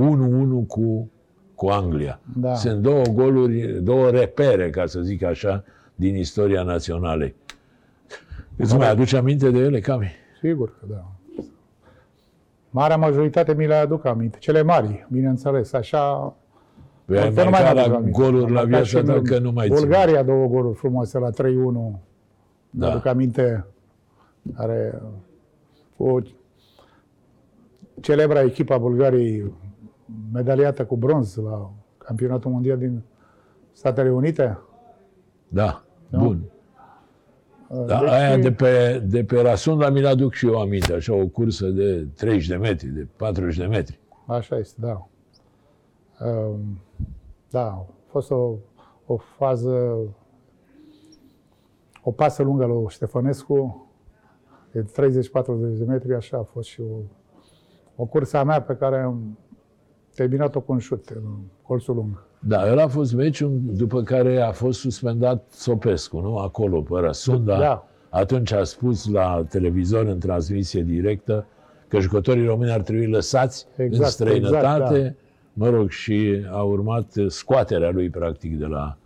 [0.67, 1.11] cu,
[1.55, 2.21] cu Anglia.
[2.37, 2.55] Da.
[2.55, 7.35] Sunt două goluri, două repere, ca să zic așa, din istoria naționalei.
[8.57, 10.11] Îți mai aduce aminte de ele, Cami?
[10.41, 11.05] Sigur că da.
[12.71, 14.39] Marea majoritate mi le aduc aminte.
[14.39, 16.35] Cele mari, bineînțeles, așa...
[17.11, 18.21] Păi ai altfel marcat mi-aduc la aminte.
[18.21, 19.77] goluri Am la marcat viața și ta în că nu mai țin.
[19.77, 21.33] Bulgaria două goluri frumoase la 3-1.
[22.71, 22.87] Da.
[22.87, 22.91] Da.
[22.91, 23.67] Aduc aminte
[24.55, 25.03] are
[25.97, 26.23] cu
[28.01, 29.53] celebra echipa Bulgariei
[30.33, 33.03] medaliată cu bronz la campionatul mondial din
[33.73, 34.59] Statele Unite.
[35.49, 36.41] Da, bun.
[37.87, 41.27] Da, Deci- aia de pe, de pe Rasunda mi-l aduc și eu aminte, așa o
[41.27, 43.99] cursă de 30 de metri, de 40 de metri.
[44.27, 45.07] Așa este, da.
[46.27, 46.81] Um,
[47.51, 48.55] Da, a fost o,
[49.07, 49.97] o fază
[52.03, 53.87] o pasă lungă lui Ștefănescu,
[54.73, 54.87] de 30-40
[55.79, 56.97] de metri, așa a fost și o,
[57.97, 59.39] o cursă a mea pe care am
[60.15, 61.23] terminat-o cu un șut în
[61.63, 62.25] colțul lung.
[62.39, 66.37] Da, el a fost meciul după care a fost suspendat Sopescu, nu?
[66.37, 67.59] Acolo, pe Răsunda.
[67.59, 67.87] Da.
[68.09, 71.47] Atunci a spus la televizor în transmisie directă
[71.89, 74.99] că jucătorii români ar trebui lăsați Exact, în străinătate.
[74.99, 75.17] exact,
[75.53, 78.97] Mă rog, și a urmat scoaterea lui, practic, de la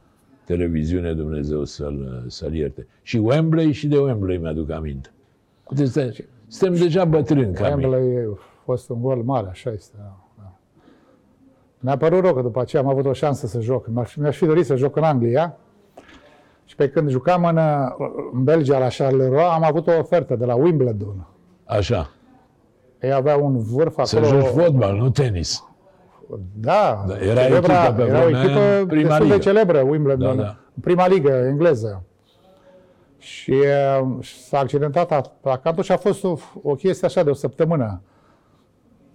[0.45, 2.87] televiziune, Dumnezeu să-l, să-l ierte.
[3.03, 5.09] Și Wembley și de Wembley mi-aduc aminte.
[5.71, 7.89] Deci, suntem- suntem deja bătrâni ca mine.
[7.89, 9.95] Wembley a fost un gol mare, așa este.
[9.99, 10.17] Da.
[10.39, 10.53] da.
[11.81, 13.87] Mi-a părut rău că după aceea am avut o șansă să joc.
[13.89, 15.57] Mi-aș, mi-aș fi dorit să joc în Anglia.
[16.65, 17.59] Și pe când jucam în,
[18.33, 21.27] în Belgia la Charleroi, am avut o ofertă de la Wimbledon.
[21.65, 22.11] Așa.
[23.01, 24.41] Ei aveau un vârf Să acolo.
[24.41, 25.65] joci fotbal, nu tenis.
[26.61, 27.61] Da, Da, era echipă
[27.97, 29.39] pe era o vremea echipă în prima destul de ligă.
[29.45, 30.49] celebră, Wimbledon, Da, da.
[30.75, 32.03] în prima ligă engleză.
[33.19, 38.01] Și uh, s-a accidentat placatul și a fost o, o chestie așa de o săptămână.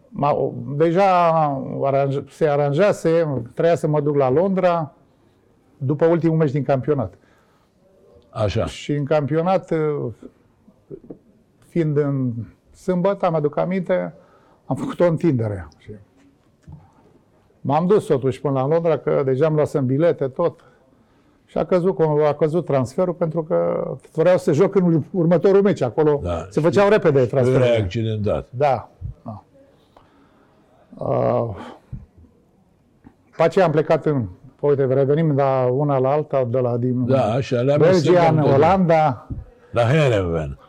[0.10, 1.04] Ma, o- deja
[1.84, 4.94] aranj, se aranjase, treia să mă duc la Londra
[5.78, 7.14] după ultimul meci din campionat.
[8.30, 8.66] Așa.
[8.66, 10.12] Și în campionat, uh,
[11.68, 12.32] fiind în
[12.74, 14.14] sâmbătă, am aduc aminte,
[14.66, 15.68] am făcut o întindere.
[15.78, 15.92] Și
[17.70, 20.60] m-am dus totuși până la Londra, că deja am luat în bilete, tot.
[21.46, 25.82] Și a căzut, a căzut transferul pentru că vreau să joc în următorul meci.
[25.82, 26.46] Acolo Da.
[26.50, 27.76] se făceau repede Îl ai transferurile.
[27.82, 28.48] accidentat.
[28.52, 28.90] Da.
[29.24, 29.44] da.
[30.98, 31.56] Uh,
[33.30, 34.26] după aceea am plecat în...
[34.60, 38.24] Uite, revenim de la una la alta, de la din Da, așa, le-am mers Belgia,
[38.24, 38.54] cam în tot.
[38.54, 39.28] Olanda.
[39.72, 40.60] La Herenven.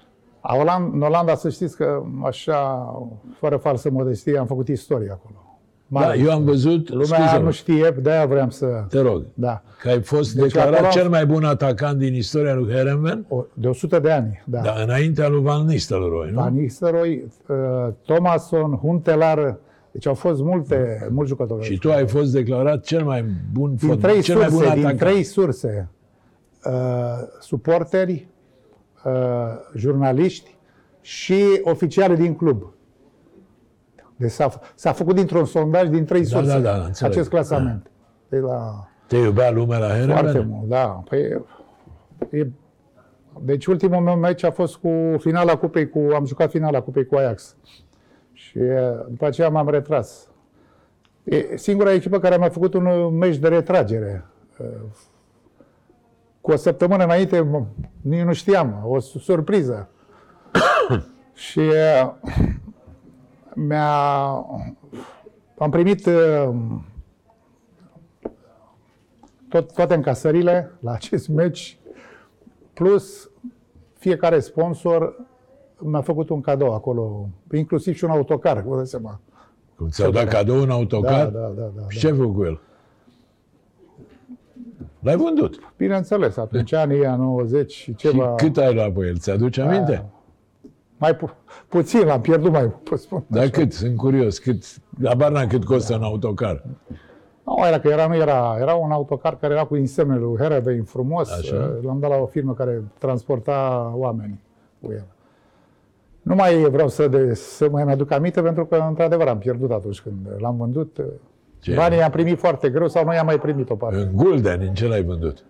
[0.41, 2.93] A, Oland, în Olanda, să știți că, așa,
[3.39, 5.50] fără falsă modestie, am făcut istorie acolo.
[5.93, 6.19] Da, Mare.
[6.19, 8.67] eu am văzut, Lumea scuze-mă, nu știe, de-aia vreau să...
[8.89, 9.63] te rog, Da.
[9.83, 13.45] că ai fost Deci declarat acolo- cel mai bun atacant din istoria lui Herenven, O,
[13.55, 14.61] de 100 de ani, da.
[14.61, 16.41] dar înaintea lui Van Nistelrooy, nu?
[16.41, 17.57] Van Nistelrooy, uh,
[18.07, 19.57] Thomason, Huntelar,
[19.93, 21.65] deci au fost multe, mulți jucători.
[21.65, 24.75] Și tu ai fost declarat cel mai bun din fotbal, trei cel mai bun surse,
[24.75, 25.11] din atacant.
[25.11, 25.89] trei surse,
[26.65, 26.73] uh,
[27.41, 28.27] suporteri,
[29.05, 29.13] uh,
[29.77, 30.55] jurnaliști
[31.01, 32.63] și oficiali din club.
[34.21, 37.13] Deci s-a, s-a făcut dintr-un sondaj din trei Da, surse da, da, înțeleg.
[37.13, 37.91] acest clasament.
[38.29, 40.47] De la Te iubea lumea la foarte Herenven?
[40.49, 41.03] mult, da.
[41.09, 41.21] Păi,
[42.31, 42.47] e,
[43.41, 47.15] deci ultimul meu meci a fost cu finala cupei cu, am jucat finala cupei cu
[47.17, 47.57] Ajax.
[48.33, 50.29] Și e, după aceea m-am retras.
[51.25, 54.25] E singura echipă care mi-a făcut un uh, meci de retragere.
[54.59, 54.67] Uh,
[56.41, 57.67] Cu o săptămână înainte, m-
[58.01, 59.89] nici nu știam, o su- surpriză.
[61.33, 62.13] și uh,
[63.55, 64.29] mi-a...
[65.59, 66.51] Am primit uh,
[69.49, 71.79] tot, toate încasările la acest meci,
[72.73, 73.31] plus
[73.99, 75.15] fiecare sponsor
[75.79, 79.21] mi-a făcut un cadou acolo, inclusiv și un autocar, vă dați seama.
[79.77, 81.27] Cum ți-au dat cadou un autocar?
[81.27, 82.01] Da, da, da, da, Și da.
[82.01, 82.61] ce ai făcut cu el?
[85.01, 85.59] L-ai vândut.
[85.77, 88.35] Bineînțeles, atunci anii ăia 90 și Și ceva...
[88.35, 89.19] cât ai luat pe el?
[89.19, 90.05] Ți-aduce aminte?
[91.01, 91.31] Mai pu-
[91.69, 93.25] puțin, l-am pierdut mai pot spun.
[93.27, 93.73] Dar cât?
[93.73, 94.39] Sunt curios.
[94.39, 94.65] Cât,
[95.05, 96.63] habar n-am cât costă un autocar.
[97.45, 100.83] Nu, era că era, nu era, era un autocar care era cu insemnele lui Herevein
[100.83, 101.31] frumos.
[101.31, 101.79] Așa.
[101.83, 104.41] L-am dat la o firmă care transporta oameni
[104.83, 105.07] cu el.
[106.23, 110.01] Nu mai vreau să, de, să mai mi-aduc aminte pentru că, într-adevăr, am pierdut atunci
[110.01, 110.97] când l-am vândut.
[111.59, 111.75] Ce?
[111.75, 113.97] Banii i-am primit foarte greu sau nu i-am mai primit o parte.
[113.97, 115.45] În gulden, în ce l-ai vândut?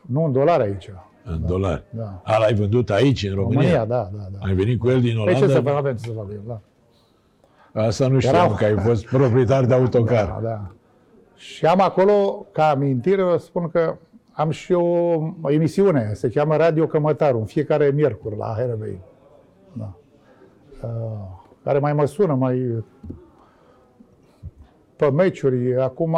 [0.00, 0.90] Nu în dolari aici.
[1.30, 1.84] În dolari.
[1.90, 2.20] da.
[2.24, 3.60] A, l-ai vândut aici, în România?
[3.60, 4.46] România, da, da, da.
[4.46, 5.70] Ai venit cu el din Păi ce să Olanda?
[5.70, 6.60] fac, avem ce să fac cu el, da.
[7.82, 10.26] Asta nu știam, Erau- că ai fost proprietar de autocar.
[10.26, 10.60] Da, da.
[11.34, 13.96] Și am acolo, ca amintire, vă spun că
[14.32, 14.82] am și o,
[15.40, 19.00] o emisiune, se cheamă Radio Cămătarul, în fiecare miercuri la Hervei.
[19.72, 19.92] Da.
[20.82, 20.88] Uh,
[21.64, 22.84] care mai mă sună, mai
[24.96, 25.76] pe meciuri.
[25.80, 26.16] Acum,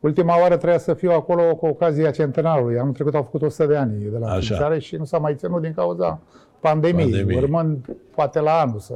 [0.00, 2.78] ultima oară trebuia să fiu acolo cu ocazia centenarului.
[2.78, 4.34] Anul trecut au făcut 100 de ani de la Așa.
[4.36, 6.20] înființare și nu s-a mai ținut din cauza
[6.60, 7.42] pandemiei, Pandemiei.
[7.42, 8.94] urmând poate la anul să...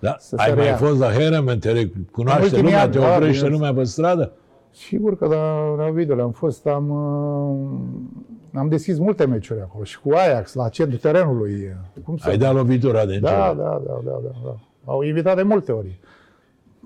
[0.00, 0.16] Da?
[0.18, 0.76] Să se Ai mai reia.
[0.76, 1.58] fost la Heremen?
[1.58, 2.82] Te recunoaște ultimii lumea?
[2.82, 3.52] ani, Te da, oprește bineînțeles.
[3.58, 4.32] lumea pe stradă?
[4.70, 6.88] Sigur că da, la video am fost, am,
[8.52, 11.76] uh, am deschis multe meciuri acolo și cu Ajax, la centrul terenului.
[12.04, 12.28] Cum să...
[12.28, 13.56] Ai dat lovitura de da, încet.
[13.64, 14.56] da, da, da, da, da.
[14.84, 16.00] Au invitat de multe ori.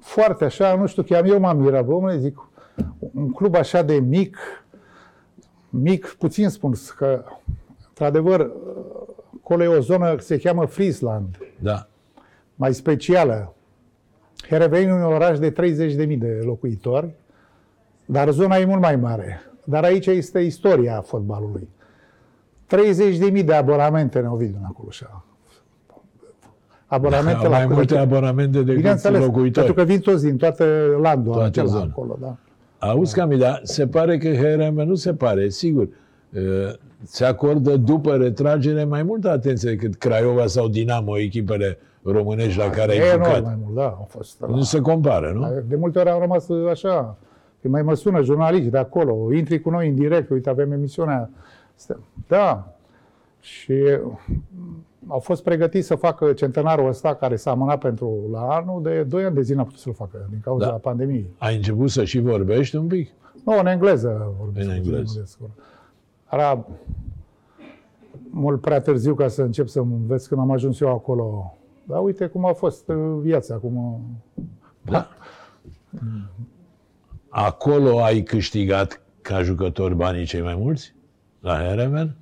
[0.00, 2.36] Foarte așa, nu știu, chiar eu m-am mirat, bă, zic,
[3.14, 4.36] un club așa de mic,
[5.70, 7.24] mic, puțin spun, că,
[7.88, 8.50] într-adevăr,
[9.40, 11.86] acolo e o zonă, se cheamă Friesland, Da.
[12.54, 13.54] mai specială.
[14.48, 17.14] Herevein e un oraș de 30.000 de locuitori,
[18.06, 19.40] dar zona e mult mai mare.
[19.64, 21.68] Dar aici este istoria fotbalului.
[22.66, 24.88] 30.000 de abonamente în Ovidiu acolo.
[24.90, 25.24] Așa.
[26.86, 28.02] Abonamente Au la mai multe curățenie.
[28.02, 29.52] abonamente decât Bineînțeles, locuitori.
[29.66, 31.82] pentru că vin toți din toată landul Toată acela zona.
[31.82, 32.16] acolo.
[32.20, 32.36] Da.
[32.78, 35.82] Auzi, Camil, dar se pare că HRM, nu se pare, sigur,
[36.34, 36.40] uh,
[37.02, 42.92] se acordă după retragere mai multă atenție decât Craiova sau Dinamo, echipele românești la care
[42.92, 43.42] ai E enorm jucat.
[43.42, 44.40] mai mult, da, au fost.
[44.48, 45.62] Nu se compară, nu?
[45.68, 47.16] De multe ori am rămas așa,
[47.62, 51.30] că mai mă sună jurnaliști de acolo, intri cu noi în direct, uite, avem emisiunea.
[52.28, 52.76] Da.
[53.40, 53.74] Și
[55.08, 59.24] au fost pregătiți să facă centenarul ăsta care s-a amânat pentru la anul, de 2
[59.24, 60.72] ani de zi n-a putut să-l facă din cauza Da.
[60.72, 61.30] pandemiei.
[61.38, 63.10] Ai început să și vorbești un pic?
[63.44, 64.68] Nu, în engleză vorbesc.
[64.68, 65.12] În puțin, engleză.
[65.14, 65.38] modest.
[66.32, 66.66] Era
[68.30, 71.56] mult prea târziu ca să încep să înveț când am ajuns eu acolo.
[71.84, 74.00] Dar uite cum a fost uh, viața acum.
[74.82, 75.08] Da.
[77.28, 80.94] Acolo ai câștigat ca jucător banii cei mai mulți?
[81.40, 82.14] La HRM?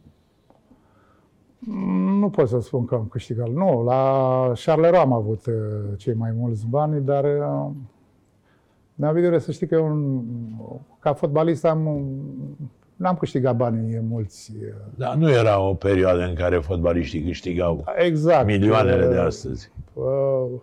[2.21, 3.49] Nu pot să spun că am câștigat.
[3.49, 5.55] Nu, la Charleroi am avut uh,
[5.97, 7.71] cei mai mulți bani, dar uh,
[8.97, 10.23] în vedere să știi că eu, un-
[10.99, 12.05] ca fotbalist am,
[12.97, 14.53] n-am câștigat banii mulți.
[14.61, 14.69] uh.
[14.97, 18.47] Da, nu era o perioadă în care fotbaliștii câștigau Exact.
[18.47, 19.71] milioanele de Uh, astăzi.
[19.93, 20.61] Uh,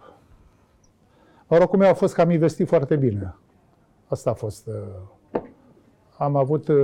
[1.48, 3.36] norocul meu a fost că am investit foarte bine.
[4.08, 4.68] Asta a fost.
[4.68, 5.42] Uh,
[6.18, 6.76] am avut, uh,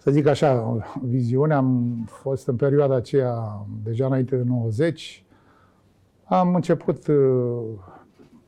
[0.00, 1.54] să zic așa, viziune.
[1.54, 5.24] Am fost în perioada aceea, deja înainte de 90.
[6.24, 7.60] Am început uh,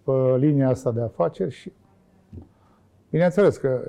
[0.05, 1.73] pe linia asta de afaceri și
[3.11, 3.81] bineînțeles că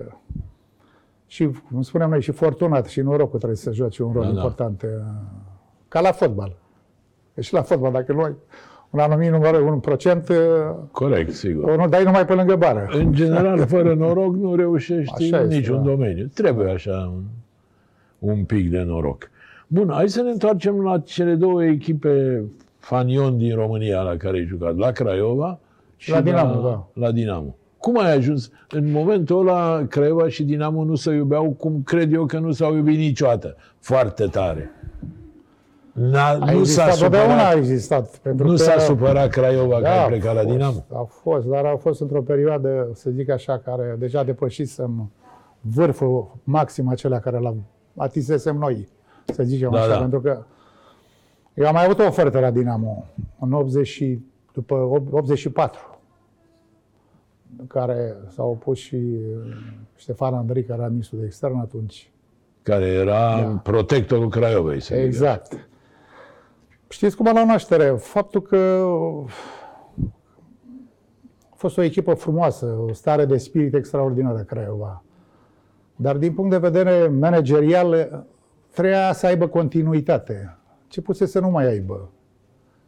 [1.26, 4.36] și, cum spuneam noi, și fortunat și norocul trebuie să joace un rol Da, da.
[4.36, 4.82] important.
[4.82, 4.90] uh,
[5.88, 6.56] Ca la fotbal.
[7.34, 8.36] Că și la fotbal, dacă nu ai
[8.90, 10.36] un anumit număr, un procent, uh,
[10.92, 11.70] Corect, sigur.
[11.70, 12.88] o nu dai numai pe lângă bară.
[12.94, 15.90] În general, fără noroc, nu reușești Așa în este, niciun da.
[15.90, 16.28] domeniu.
[16.34, 17.14] Trebuie așa
[18.22, 19.30] un, un pic de noroc.
[19.68, 22.44] Bun, hai să ne întoarcem la cele două echipe
[22.78, 25.60] fanion din România la care ai jucat, la Craiova
[25.96, 26.88] și La Dinamo, la, da.
[26.94, 27.56] la Dinamo.
[27.78, 28.52] Cum ai ajuns?
[28.70, 32.76] În momentul ăla, Craiova și Dinamo nu se iubeau cum cred eu că nu s-au
[32.76, 33.56] iubit niciodată.
[33.80, 34.72] Foarte tare.
[35.92, 38.18] N-a, A nu s-a existat, totdeauna a supărat, existat.
[38.18, 40.86] Pentru nu că, s-a supărat Craiova că Da, ai plecat la a fost, Dinamo.
[40.94, 45.12] A fost, dar a fost într-o perioadă, să zic așa, care deja depășisem
[45.62, 47.64] vârful maxim acelea care l-am
[47.96, 48.88] atinsesem noi,
[49.26, 49.98] să zicem Da, așa, da.
[50.00, 50.44] pentru că
[51.54, 53.06] eu am mai avut o ofertă la Dinamo
[53.40, 54.76] în 80 și, după
[55.12, 56.00] 84,
[57.58, 59.56] în care s-au opus și uh,
[59.96, 62.12] Ștefan Andrei, care era ministru de extern atunci.
[62.64, 65.70] Care era protectorul Craiovei, să zic Exact.
[66.90, 67.90] Știți cum a luat naștere?
[67.90, 68.86] Faptul că
[71.50, 75.04] a fost o echipă frumoasă, o stare de spirit extraordinară Craiova.
[76.02, 78.24] Dar din punct de vedere managerial,
[78.72, 80.58] trebuia să aibă continuitate.
[80.88, 82.10] Ce puse să nu mai aibă?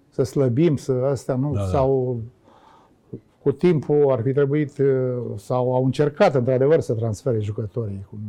[0.10, 1.65] Să slăbim, să astea nu, Da, da.
[1.65, 2.19] sau
[3.41, 8.06] cu timpul ar fi trebuit, uh, sau au încercat într-adevăr să transfere jucătorii.
[8.10, 8.19] Cum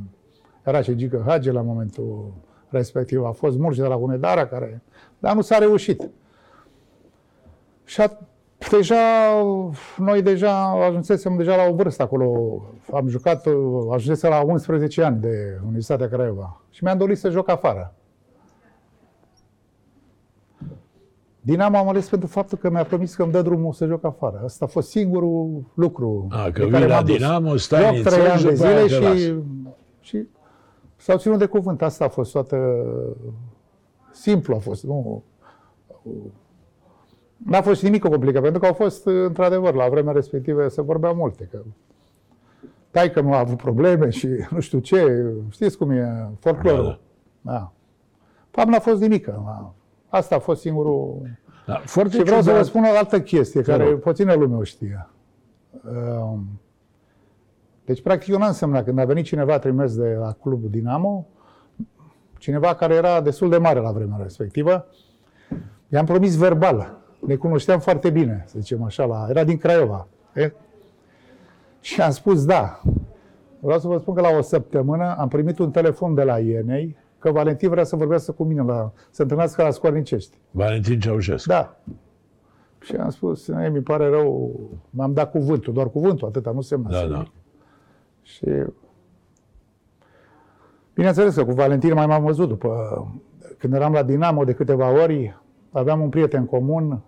[0.64, 2.32] era și Gică Hage la momentul
[2.68, 3.24] respectiv.
[3.24, 4.82] A fost mulți de la Unedara care...
[5.18, 6.10] Dar nu s-a reușit.
[7.84, 8.18] Și a,
[8.70, 8.96] deja,
[9.98, 12.60] noi deja ajunsesem deja la o vârstă acolo.
[12.92, 13.46] Am jucat,
[13.92, 16.62] ajunsesem la 11 ani de Universitatea Craiova.
[16.70, 17.94] Și mi-am dorit să joc afară.
[21.40, 24.40] Dinamo am ales pentru faptul că mi-a promis că îmi dă drumul să joc afară.
[24.44, 27.16] Asta a fost singurul lucru A, că de vii care la m-am dus.
[27.16, 29.34] Dinamo, stai Joc nițel trei și ani de după aia zile te și,
[30.00, 30.26] și
[30.96, 31.82] s-au ținut de cuvânt.
[31.82, 32.56] Asta a fost toată...
[34.12, 34.84] Simplu a fost.
[34.84, 35.22] Nu,
[37.36, 41.48] N-a fost nimic complicat, pentru că au fost, într-adevăr, la vremea respectivă se vorbea multe.
[41.50, 41.58] Că
[42.90, 47.00] tai că nu a avut probleme și nu știu ce, știți cum e folclorul.
[47.40, 47.52] Da.
[47.52, 47.72] da.
[48.50, 49.28] Fapt, n-a fost nimic.
[50.08, 51.22] Asta a fost singurul...
[51.66, 52.64] Da, foarte Și vreau să vă ciudat.
[52.66, 53.98] spun o altă chestie, Te care rog.
[53.98, 55.08] puțină lume o știe.
[55.84, 56.46] Um,
[57.84, 58.84] Deci, practic, eu n-am semnat.
[58.84, 61.26] Când a venit cineva trimis de la clubul Dinamo,
[62.38, 64.86] cineva care era destul de mare la vremea respectivă,
[65.88, 67.02] i-am promis verbal.
[67.26, 70.06] Ne cunoșteam foarte bine, să zicem așa, la, era din Craiova.
[70.34, 70.52] E?
[71.80, 72.80] Și am spus da.
[73.60, 76.96] Vreau să vă spun că la o săptămână am primit un telefon de la Ienei
[77.18, 80.38] că Valentin vrea să vorbească cu mine, la, să întâlnească la Scoarnicești.
[80.50, 81.48] Valentin Ceaușescu.
[81.48, 81.76] Da.
[82.80, 84.60] Și am spus, "Ei, mi pare rău,
[84.90, 87.14] m-am dat cuvântul, doar cuvântul, atâta, nu semnase Da, da.
[87.14, 87.30] nimic.
[88.22, 88.46] Și
[90.94, 93.06] bineînțeles că cu Valentin mai m-am văzut după,
[93.58, 97.00] când eram la Dinamo de câteva ori, aveam un prieten comun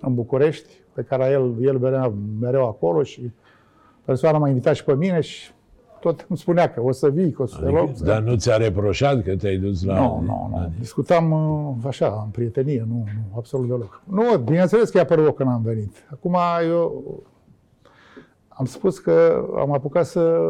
[0.00, 3.30] în București, pe care el, el venea mereu acolo și
[4.04, 5.50] persoana m-a invitat și pe mine și
[6.00, 7.94] tot îmi spunea că o să vii, că o să te Adică, luăm.
[8.04, 10.00] dar nu ți-a reproșat că te-ai dus la...
[10.00, 10.72] Nu, nu, nu.
[10.78, 14.02] Discutam uh, așa, în prietenie, nu, nu, absolut deloc.
[14.04, 16.06] Nu, bineînțeles că i-a părut rău când am venit.
[16.12, 16.36] Acum
[16.68, 17.04] eu
[18.48, 20.40] am spus că am apucat să...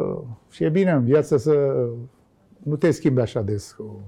[0.51, 1.85] Și e bine în viață să
[2.63, 3.73] nu te schimbi așa des.
[3.73, 4.01] cu-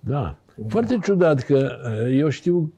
[0.00, 0.36] Da.
[0.68, 1.54] Foarte ciudat că
[2.06, 2.72] uh, eu știu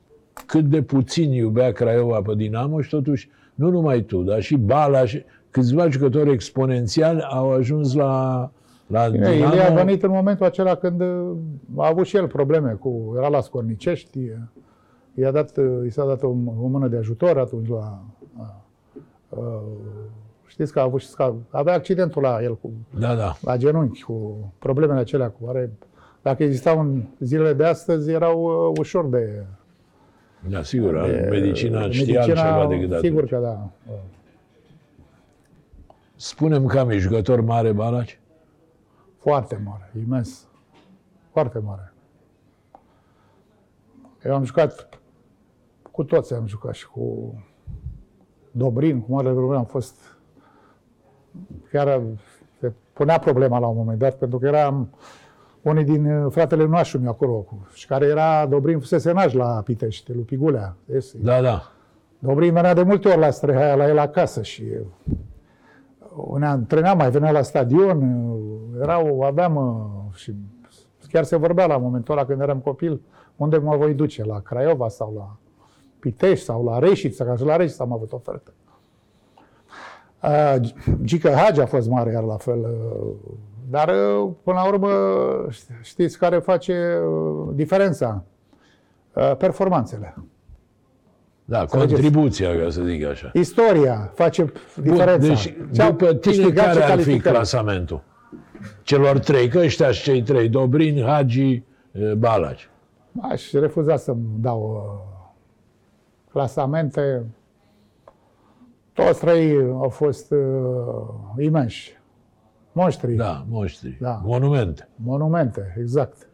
[0.46, 5.04] cât de puțin iubea Craiova pe Dinamo și totuși nu numai tu, dar și Bala
[5.04, 8.50] și câțiva jucători exponențiali au ajuns la,
[8.86, 9.54] la Bine, Dinamo.
[9.54, 11.30] el a venit în momentul acela când uh,
[11.76, 13.14] a avut și el probleme cu...
[13.16, 14.24] Era la Scornicești, uh,
[15.14, 16.28] i-a dat, uh, i s-a dat o,
[16.62, 18.02] o mână de ajutor atunci la...
[18.38, 18.64] a-
[19.36, 19.62] a-
[20.46, 23.36] știți că a avut și sca- avea accidentul la el cu Da, da.
[23.42, 25.70] la genunchi, cu problemele acelea cu care,
[26.22, 29.44] dacă existau în zilele de astăzi, erau uh, ușor de...
[30.48, 33.30] Da, sigur, de medicina știa altceva decât Sigur atunci.
[33.30, 33.70] că da.
[36.16, 38.20] Spunem că am e jucător mare Balaci?
[39.18, 40.48] Foarte mare, imens.
[41.32, 41.92] Foarte mare.
[44.24, 44.88] Eu am jucat
[45.90, 47.34] cu toți, am jucat și cu
[48.50, 49.94] Dobrin, cu Marele Dobrin, am fost...
[51.70, 52.00] Chiar
[52.60, 54.90] se punea problema la un moment dat, pentru că eram
[55.62, 59.60] unii din uh, fratele noastră mi acolo, cu- și care era, Dobrin fusese naș la
[59.64, 60.76] Pitești, lui Pigulea.
[60.94, 61.62] Este- Da, da.
[62.18, 64.62] Dobrin venea de multe ori la Strehaia, la el acasă și
[66.16, 70.34] uh, ne antrenam, mai venea la stadion, uh, erau, aveam uh, și
[71.08, 73.00] chiar se vorbea la momentul ăla când eram copil,
[73.36, 75.36] unde mă voi duce, la Craiova sau la
[75.98, 78.52] Pitești sau la Reșița, ca și la Reșița am avut ofertă.
[80.22, 80.54] Uh,
[81.04, 83.14] Gică Hagi a fost mare iar la fel, uh,
[83.72, 84.90] dar uh, până la urmă
[85.82, 88.24] știți care face uh, diferența?
[89.14, 90.14] Uh, Performanțele.
[91.44, 92.00] Da, Înțelegeți?
[92.00, 93.30] contribuția, ca să zic așa.
[93.32, 95.26] Istoria face diferența.
[95.26, 97.34] deci, Ce-au după tine, câștigat, care ce ar fi calificări.
[97.34, 98.02] clasamentul?
[98.82, 102.70] Celor trei, că ăștia și cei trei, Dobrin, Hagi, eh, Balaci.
[103.20, 105.22] Aș refuza să-mi dau uh,
[106.30, 107.24] clasamente.
[108.92, 110.38] Toți trei au fost uh,
[111.44, 112.00] imensi.
[112.72, 113.14] Monștri.
[113.14, 113.96] Da, monștri.
[114.00, 114.20] Da.
[114.24, 114.88] Monumente.
[114.96, 116.28] Monumente, exact.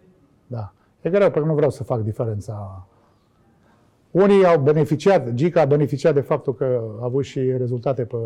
[0.47, 0.73] Da.
[1.01, 2.87] E greu, pentru că nu vreau să fac diferența.
[4.11, 8.17] Unii au beneficiat, Gica a beneficiat de faptul că a avut și rezultate pe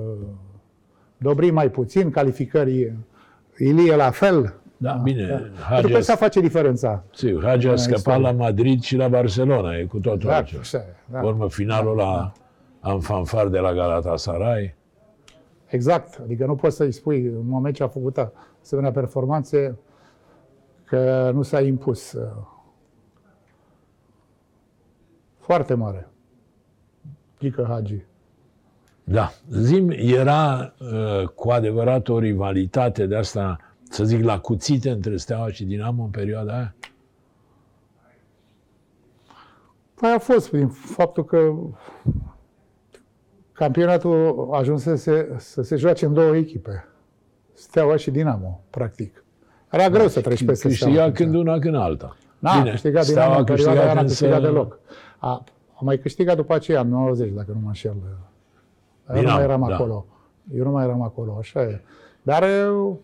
[1.16, 2.92] Dobrin mai puțin, calificări
[3.59, 4.55] Ilie la fel.
[4.77, 7.03] Da, bine, Pentru Hagi, că asta face diferența.
[7.14, 8.20] sigur, Hagi a scăpat istorie.
[8.22, 10.61] la Madrid și la Barcelona, e cu totul Da, altceva.
[10.61, 11.18] așa e, da.
[11.18, 12.33] Pe urmă, finalul la
[12.81, 14.75] am fanfar de la Galatasaray.
[15.72, 16.20] Exact.
[16.22, 19.78] Adică nu poți să-i spui în moment ce a făcut asemenea performanțe
[20.85, 22.16] că nu s-a impus.
[25.38, 26.08] Foarte mare.
[27.38, 28.04] Gică Hagi.
[29.04, 29.32] Da.
[29.50, 35.48] Zim, era uh, cu adevărat o rivalitate de asta, să zic, la cuțite între Steaua
[35.48, 36.74] și Dinamo în perioada aia?
[39.94, 41.52] Păi a fost prin faptul că
[43.62, 46.85] campionatul ajunsese să se joace în două echipe.
[47.55, 49.25] Steaua și Dinamo, practic.
[49.70, 51.12] Era greu să treci peste Câștiga Steaua.
[51.12, 52.16] când una, când alta.
[52.38, 54.79] N-a Bine, câștigat Steaua Dinamo a în perioada aia, n-a însă- câștigat deloc.
[55.18, 55.44] A,
[55.75, 57.90] a mai câștigat după aceea, în 90, dacă nu mă înșel.
[59.09, 59.75] Eu nu Dinamo, mai eram da.
[59.75, 60.07] acolo.
[60.55, 61.81] Eu nu mai eram acolo, așa e.
[62.22, 63.01] Dar eu,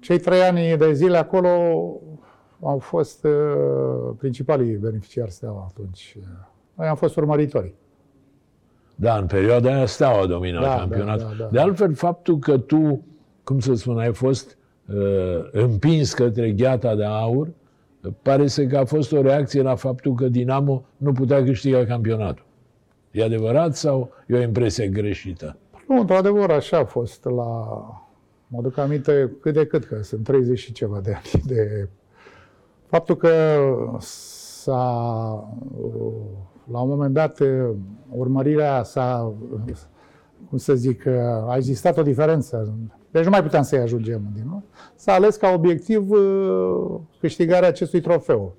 [0.00, 1.48] cei trei ani de zile acolo
[2.62, 6.16] au fost uh, principalii beneficiari Steaua atunci.
[6.74, 7.74] Noi am fost urmăritori.
[9.00, 11.26] Da, în perioada aia Steaua domina Da, campionatul.
[11.28, 11.48] da, da, da.
[11.50, 13.04] De altfel, faptul că tu,
[13.44, 17.48] cum să spun, ai fost uh, împins către gheata de aur,
[18.22, 22.44] pare să că a fost o reacție la faptul că Dinamo nu putea câștiga campionatul.
[23.10, 25.56] E adevărat sau e o impresie greșită?
[25.88, 27.66] Nu, într-adevăr, așa a fost la...
[28.46, 31.88] Mă duc aminte cât de cât, că sunt 30 și ceva de ani de...
[32.86, 33.58] Faptul că
[33.98, 35.48] s-a...
[36.72, 37.38] La un moment dat,
[38.10, 39.32] urmărirea s-a...
[40.48, 41.06] Cum să zic,
[41.46, 42.74] a existat o diferență.
[43.10, 44.22] Deci nu mai puteam să-i ajungem.
[44.44, 44.62] Nu?
[44.94, 48.54] S-a ales ca obiectiv uh, câștigarea acestui trofeu.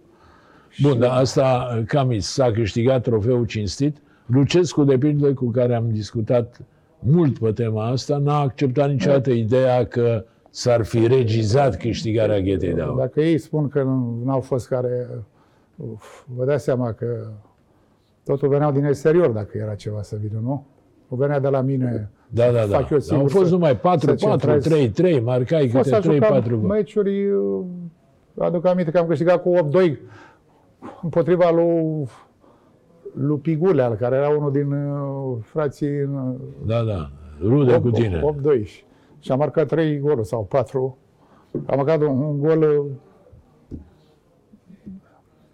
[0.82, 3.98] Bun, dar asta, Camis, s-a câștigat trofeul cinstit.
[4.26, 6.62] Lucescu, de pildă, cu care am discutat
[7.00, 12.82] mult pe tema asta, n-a acceptat niciodată ideea că s-ar fi regizat câștigarea ghetei de
[12.82, 12.98] aur.
[12.98, 13.84] Dacă ei spun că
[14.24, 15.10] nu au fost care...
[15.76, 17.06] Uf, vă dați seama că
[18.24, 20.66] totul veneau din exterior dacă era ceva să vină, nu?
[21.08, 22.10] Nu venea de la mine.
[22.28, 22.60] Da, da, da.
[22.60, 24.64] fac eu Dar Au singur fost să- numai 4-4, să centrez.
[24.68, 26.58] 3-3, marcai Fost câte să jucam 3-4 gol.
[26.70, 27.64] meciuri, uh,
[28.38, 30.00] aduc aminte că am câștigat cu 8-2
[31.02, 32.08] împotriva lui,
[33.14, 37.10] lui Pigulea, care era unul din uh, frații în, Da, da,
[37.42, 38.22] rude cu tine.
[38.64, 38.86] 8-2.
[39.20, 40.98] și a marcat trei goluri sau patru.
[41.66, 42.86] A marcat un, un gol, uh,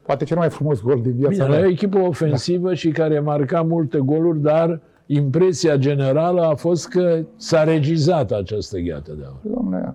[0.07, 1.57] poate cel mai frumos gol din viața Bine, mea.
[1.57, 7.23] era o echipă ofensivă și care marca multe goluri, dar impresia generală a fost că
[7.35, 9.39] s-a regizat această gheată de aur.
[9.57, 9.93] Dom'le,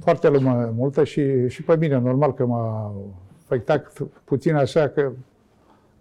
[0.00, 2.94] foarte lume multă și, și pe mine, normal că m-a
[3.44, 3.92] afectat
[4.24, 5.12] puțin așa că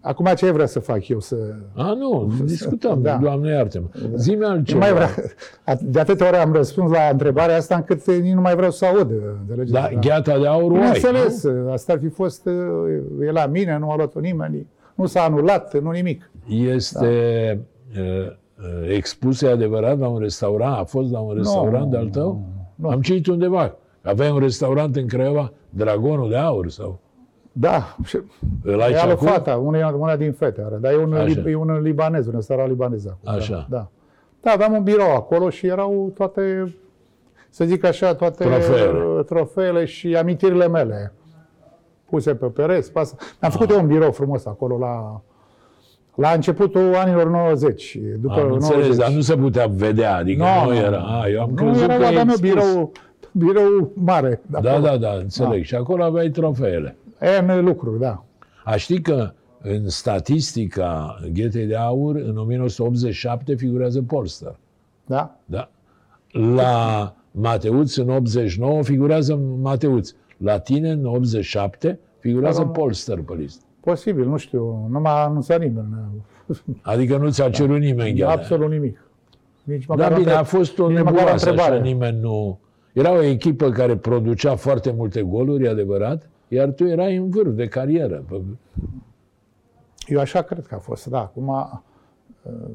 [0.09, 1.19] acum ce vrea să fac eu?
[1.19, 1.35] Să,
[1.73, 3.17] A, nu, discutăm, Da.
[3.21, 3.87] Doamne iartă-mă.
[4.15, 4.79] Zi-mi nu altceva.
[4.79, 5.09] mai vrea,
[5.81, 9.11] de atâtea ori am răspuns la întrebarea asta încât nici nu mai vreau să aud.
[9.41, 9.71] înțelegeți?
[9.71, 12.47] Da, gheata de aur o ai, Bineînțeles, asta ar fi fost,
[13.21, 16.31] e la mine, nu a luat-o nimeni, nu s-a anulat, nu nimic.
[16.47, 16.55] nu?
[16.55, 17.07] Este
[17.97, 20.77] uh, uh, expus, e adevărat, la un restaurant?
[20.77, 22.41] A fost la un restaurant de-al tău?
[22.75, 22.89] nu.
[22.89, 23.75] Am citit undeva.
[24.01, 26.99] Aveai un restaurant în Craiova, Dragonul de Aur, sau?
[27.51, 28.19] Da, și
[28.63, 29.27] Îl ai e și alu acum?
[29.27, 31.23] fata, una, una din fete are, dar e un, Așa.
[31.25, 33.33] li, e un libanez, un restaurant libanez acum.
[33.33, 33.67] Așa.
[33.69, 33.87] Da, da.
[34.41, 36.75] da, aveam un birou acolo și erau toate,
[37.49, 39.03] să zic așa, toate Trofeele.
[39.17, 41.13] uh, trofeele și amintirile mele
[42.09, 42.91] puse pe pereți.
[42.91, 43.15] Pas.
[43.41, 45.21] Mi-am făcut eu un birou frumos acolo la,
[46.15, 47.97] la începutul anilor 90.
[48.19, 48.69] După Am 90.
[48.75, 50.97] înțeles, dar nu se putea vedea, adică Nu, nu, nu, era.
[50.97, 51.05] nu.
[51.19, 52.39] A, eu am Nu crezut era că la e meu expus.
[52.39, 52.91] birou,
[53.31, 54.41] birou mare.
[54.45, 54.85] de Da, acolo.
[54.87, 55.63] da, da, înțeleg.
[55.63, 56.95] Și acolo aveai trofeele.
[57.45, 58.23] N lucruri, da.
[58.63, 64.55] A ști că în statistica Ghetei de Aur, în 1987 figurează Polster.
[65.05, 65.35] Da?
[65.45, 65.69] Da?
[66.31, 70.11] La Mateuț în 89 figurează Mateuț.
[70.37, 73.63] La tine în 87 figurează Acolo- Polster pe listă.
[73.79, 75.87] Posibil, nu știu, nu m-a anunțat nimeni.
[76.81, 78.31] Adică nu ți-a cerut nimeni gheata.
[78.31, 79.03] Absolut nimic.
[79.63, 81.81] Nici Da, măcar bine, între- a fost o nici măcar nebuloasă, așa, întrebare.
[81.81, 82.59] nimeni nu...
[82.93, 87.51] Era o echipă care producea foarte multe goluri, e adevărat, iar tu erai în vârf
[87.53, 88.23] de carieră.
[88.29, 88.41] Pe-
[90.07, 91.19] Eu așa cred că a fost, da.
[91.19, 92.69] Acum, uh,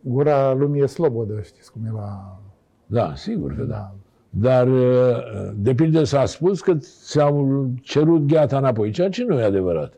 [0.00, 2.40] gura lumii e slobodă, știți cum e la...
[2.86, 3.74] Da, sigur că da.
[3.74, 3.94] Da.
[4.30, 9.92] Dar uh, depinde, s-a spus că ți-au cerut gheata înapoi, ceea ce nu e adevărat.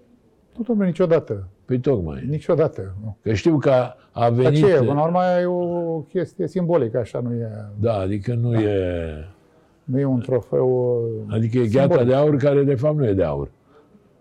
[0.56, 1.48] Nu, domnule, niciodată.
[1.64, 2.24] Păi tocmai.
[2.28, 2.94] Niciodată.
[3.02, 3.16] Nu.
[3.22, 4.58] Că știu că a, a Dar venit...
[4.64, 4.76] ce e?
[4.78, 7.48] Până la urmă e o chestie simbolică, așa, nu e,
[7.78, 9.31] Da, adică nu e...
[9.84, 11.02] nu e un trofeu...
[11.26, 12.06] uh, Adică e gheata simbolic.
[12.08, 13.50] de aur care de fapt nu e de aur.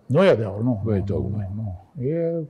[0.05, 0.81] Nu e de aur, nu.
[0.85, 1.49] Băi, nu, tocmai.
[1.55, 1.61] Nu,
[1.95, 2.03] nu.
[2.05, 2.43] E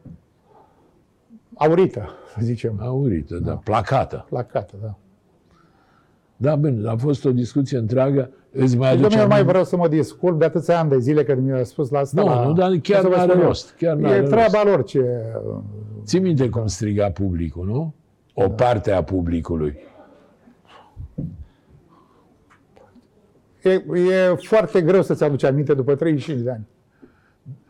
[1.56, 2.78] aurită, să zicem.
[2.82, 4.26] Aurită, da, placată.
[4.30, 4.96] Placată, da.
[6.38, 8.30] Da, bine, a fost o discuție întreagă.
[8.52, 9.50] Îți mai Deci, aduce domnule, eu nu mai aminte?
[9.52, 12.22] vreau să mă disculp de atâția ani de zile când mi-a spus la asta.
[12.22, 12.46] Nu, la...
[12.46, 13.48] nu, dar chiar Cum să vă n-are spun eu?
[13.48, 14.66] rost, chiar n-are E treaba rost.
[14.66, 15.06] lor ce...
[16.04, 17.94] Ții minte cum striga publicul, nu?
[18.34, 19.76] O parte a publicului.
[23.64, 26.68] E, e foarte greu să-ți aduci aminte după 35 de ani.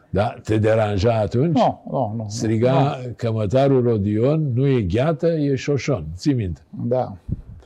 [0.09, 0.35] Da?
[0.43, 1.57] Te deranja atunci?
[1.57, 2.25] Nu, nu, nu.
[2.27, 6.05] Striga cămătarul Rodion, nu e gheată, e șoșon.
[6.15, 6.61] Ții minte.
[6.69, 6.85] nu.
[6.85, 7.17] Da.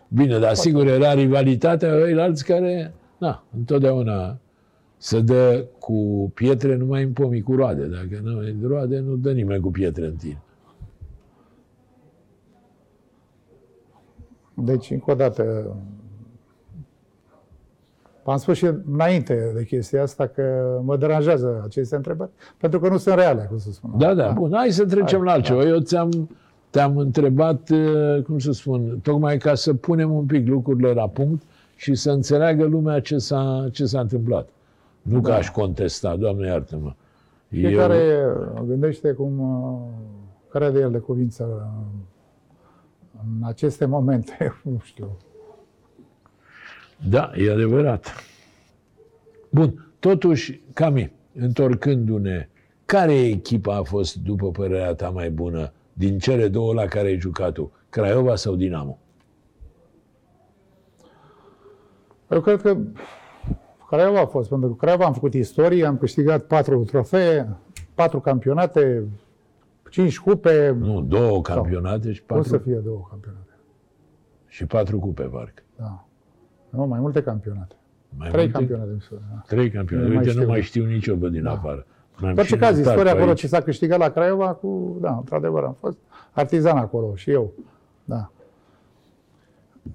[0.08, 1.92] Bine, dar sigur era rivalitatea
[2.24, 4.40] alți care, na, întotdeauna
[4.98, 7.86] se dă cu pietre numai în pomii cu roade.
[7.86, 10.42] Dacă nu ai roade, nu dă nimeni cu pietre în tine.
[14.54, 15.76] Deci, încă o dată,
[18.26, 22.98] v-am spus și înainte de chestia asta că mă deranjează aceste întrebări, pentru că nu
[22.98, 23.92] sunt reale, cum să spun.
[23.98, 24.52] Da, da, bun.
[24.54, 25.64] Hai să trecem Hai, la altceva.
[25.64, 26.30] Eu ți-am,
[26.70, 31.44] te-am întrebat, uh, cum să spun, tocmai ca să punem un pic lucrurile la punct
[31.76, 34.50] și să înțeleagă lumea ce s-a, ce s-a întâmplat.
[35.02, 36.94] Nu că aș contesta, Doamne iartă-mă.
[37.48, 38.26] Fiecare
[38.68, 39.80] gândește cum uh,
[40.50, 41.86] care de el de cuvință uh,
[43.24, 45.18] în aceste momente, nu știu.
[47.10, 48.14] Da, e adevărat.
[49.50, 52.50] Bun, totuși, Cami, întorcându-ne,
[52.86, 57.20] care echipa a fost, după părerea ta, mai bună din cele două la care ai
[57.20, 57.72] jucat tu?
[57.90, 59.00] Craiova sau Dinamo?
[62.30, 62.78] Eu cred că
[63.88, 67.56] Craiova a fost, pentru că Craiova am făcut istorie, am câștigat patru trofee,
[67.94, 69.08] patru campionate,
[69.90, 73.50] cinci cupe, Nu, două campionate și pot să patru, fie două campionate.
[74.48, 75.64] și patru cupe, parcă.
[75.78, 76.05] Da.
[76.76, 77.76] Nu, mai multe campionate.
[78.18, 78.58] Mai Trei multe?
[78.58, 78.90] campionate.
[78.94, 79.42] mi se pare, Da.
[79.48, 80.08] Trei campionate.
[80.08, 80.52] Nu mai Uite, nu știu.
[80.52, 81.86] mai știu nici eu pe din afară.
[82.18, 83.40] M-am În orice și caz, notat istoria pe acolo aici.
[83.40, 85.98] ce s-a câștigat la Craiova cu, da, într-adevăr, am fost
[86.32, 87.52] artizan acolo și eu.
[88.06, 88.30] Da.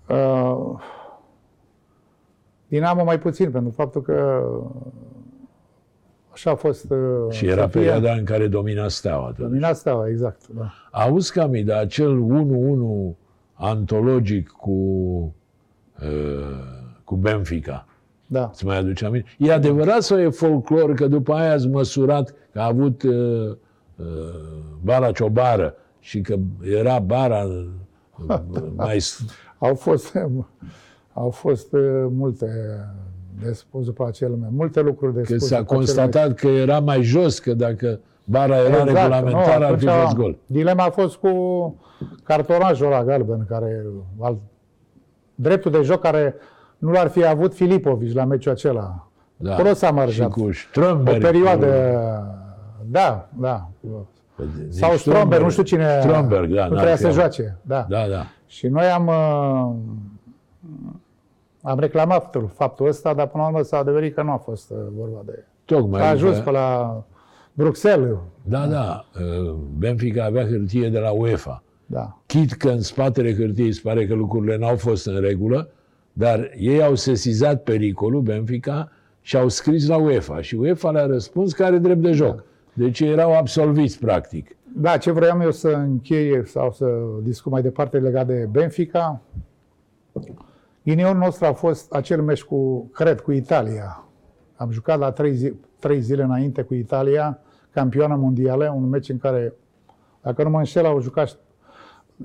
[0.08, 0.78] Uh,
[2.68, 4.42] Dinamo mai puțin, pentru faptul că
[6.32, 6.90] așa a fost...
[6.90, 6.98] Uh,
[7.30, 9.26] Și era să fie- perioada în care domina steaua.
[9.26, 9.48] atunci.
[9.48, 10.46] Domina steaua, exact.
[10.48, 10.70] Da.
[10.90, 12.20] Auzi, Cami, dar acel
[13.12, 13.16] 1-1
[13.54, 15.24] antologic cu, uh,
[17.04, 17.86] cu Benfica,
[18.26, 18.48] da.
[18.52, 19.28] îți mai aduce aminte?
[19.38, 23.12] E adevărat sau e folclor că după aia ați măsurat că a avut uh,
[23.96, 24.06] uh,
[24.82, 27.46] Baraț Ciobară și că era bara
[28.76, 28.98] mai...
[29.58, 30.18] Au fost,
[31.12, 32.46] au fost uh, multe
[33.42, 34.52] de spus după acel moment.
[34.52, 35.46] Multe lucruri de Că spus.
[35.46, 39.72] s-a după acel constatat că era mai jos, că dacă bara era Exact, regulamentară, nu,
[39.72, 40.36] ar fi atunci fost gol.
[40.46, 41.30] Dilema a fost cu
[42.22, 43.86] cartonajul ăla galben, care
[44.18, 44.38] al,
[45.40, 46.34] dreptul de joc care
[46.78, 49.06] nu l-ar fi avut Filipovici la meciul acela.
[49.36, 49.52] Da.
[49.52, 50.30] Acolo s-a Și marjat.
[50.30, 51.20] cu O Strömberg.
[51.22, 51.66] perioadă...
[51.66, 53.68] cu- Da, da.
[54.64, 55.98] Nici Sau Stromberg, nu știu cine...
[56.02, 56.66] Stromberg, da.
[56.66, 57.18] Nu n-ar trebuia fi să avut.
[57.20, 57.58] joace.
[57.62, 57.86] Da.
[57.88, 58.22] Da, da.
[58.46, 59.74] Și noi am, uh,
[61.62, 64.76] am reclamat faptul ăsta, dar până la urmă s-a adeverit că nu a fost uh,
[64.96, 65.44] vorba de...
[65.64, 66.00] Tocmai.
[66.02, 67.02] A ajuns că- pe la
[67.52, 68.16] Bruxelles.
[68.42, 69.04] Da, da.
[69.20, 71.62] uh, Benfica avea hârtie de la UEFA.
[71.90, 72.18] Da.
[72.26, 75.70] Chit că în spatele hârtiei îți pare că lucrurile n-au fost în regulă,
[76.12, 80.40] dar ei au sesizat pericolul, Benfica, și au scris la UEFA.
[80.40, 82.44] Și UEFA le-a răspuns că are drept de joc.
[82.72, 84.56] Deci ei erau absolviți, practic.
[84.76, 86.86] Da, ce vreau eu să încheie sau să
[87.22, 89.20] discut mai departe legat de Benfica,
[90.82, 94.04] ghinionul nostru a fost acel meci cu, cred, cu Italia.
[94.56, 97.38] Am jucat la trei, zi, trei zile înainte cu Italia,
[97.70, 99.52] campioană mondială, un meci în care,
[100.22, 101.38] dacă nu mă înșel, au jucat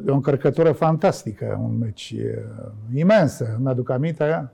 [0.07, 4.49] o încărcătură fantastică, un meci uh, imensă, mi-aduc aminte.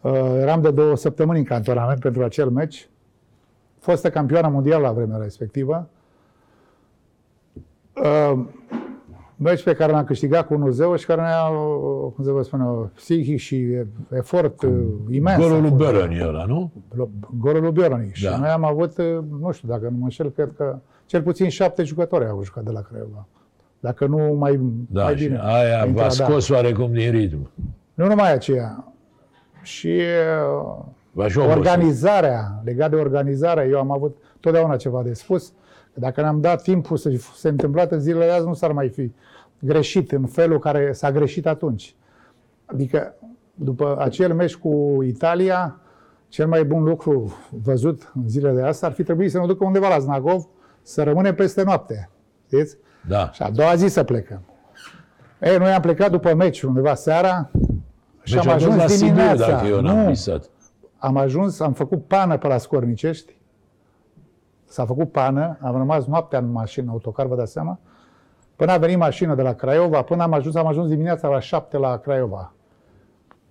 [0.00, 2.88] Uh, eram de două săptămâni în cantonament pentru acel meci.
[3.78, 5.88] Fostă campioană mondială la vremea respectivă.
[7.94, 8.44] Uh,
[9.36, 12.60] meci pe care l-am câștigat cu 1-0 și care ne-a, uh, cum să vă spun
[12.60, 13.76] eu, psihic și
[14.10, 15.42] efort uh, imens.
[15.42, 15.82] Golul a lui fost.
[15.82, 16.72] Bărăni ăla, nu?
[17.38, 18.10] Golul lui Biorani.
[18.12, 18.38] Și Da.
[18.38, 21.82] noi am avut, uh, nu știu, dacă nu mă înșel, cred că cel puțin șapte
[21.82, 23.26] jucători au jucat de la Craiova.
[23.80, 24.60] Dacă nu mai,
[24.90, 25.38] Da, mai și bine.
[25.42, 27.50] aia Intra, v-a scos oarecum din ritm.
[27.94, 28.92] Nu numai aceea.
[29.62, 30.00] Și
[30.66, 31.56] uh, V-a și obosit.
[31.56, 35.52] organizarea, legat de organizare, eu am avut totdeauna ceva de spus.
[35.94, 39.12] Dacă ne-am dat timpul să se întâmplată zilele de azi, nu s-ar mai fi
[39.58, 41.94] greșit în felul care s-a greșit atunci.
[42.66, 43.14] Adică,
[43.54, 45.80] după acel meci cu Italia,
[46.28, 49.64] cel mai bun lucru văzut în zilele de astăzi ar fi trebuit să ne ducă
[49.64, 50.48] undeva la Znagov,
[50.82, 52.10] să rămânem peste noapte.
[52.46, 52.76] Știți?
[53.06, 53.30] Da.
[53.32, 54.40] Și a doua zi să plecăm.
[55.40, 57.50] Ei, noi am plecat după meci undeva seara
[58.22, 59.50] și Deci am a fost ajuns la Sibiu, dimineața.
[59.50, 60.44] dacă eu n-am nu, visat.
[60.98, 63.36] am ajuns, am făcut pană pe la Scornicești.
[64.64, 67.78] S-a făcut pană, am rămas noaptea în mașină, autocar, vă dați seama.
[68.56, 71.76] Până a venit mașina de la Craiova, până am ajuns, am ajuns dimineața la 7
[71.76, 72.52] la Craiova.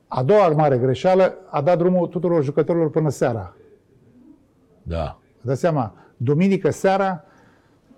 [0.07, 3.53] A doua mare greșeală a dat drumul tuturor jucătorilor până seara.
[4.83, 5.17] Da.
[5.41, 7.23] Vă dați seama, duminică seara,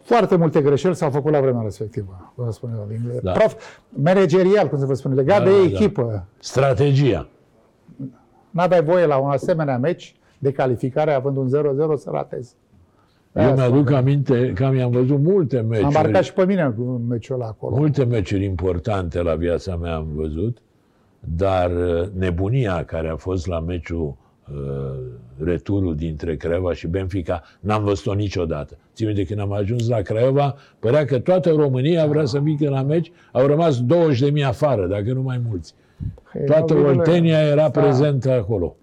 [0.10, 2.32] foarte multe greșeli s-au făcut la vremea respectivă.
[2.36, 3.32] Vă spun eu, din, Da.
[3.32, 3.56] prof,
[3.90, 5.64] managerial, cum se vă spune, legat Da, de da, da.
[5.64, 6.26] echipă.
[6.40, 7.28] Strategia.
[8.50, 12.56] N-aveai voie la un asemenea meci de calificare, având un 0-0, să ratezi.
[13.36, 15.94] Eu Aia mi-aduc aminte că mi-am văzut multe Am meciuri.
[15.94, 17.76] marcat și pe mine cu meciul ăla acolo.
[17.76, 20.58] Multe meciuri importante la viața mea am văzut,
[21.20, 24.14] dar uh, nebunia care a fost la meciul uh,
[25.44, 28.78] returul dintre Craiova și Benfica, n-am văzut-o niciodată.
[28.94, 32.82] Țin minte, când am ajuns la Craiova, părea că toată România vrea să vină la
[32.82, 35.74] meci, au rămas 20.000 afară, dacă nu mai mulți.
[36.40, 37.82] Ei, Toată nu, virgulă, Oltenia era da.
[37.82, 38.76] prezentă acolo.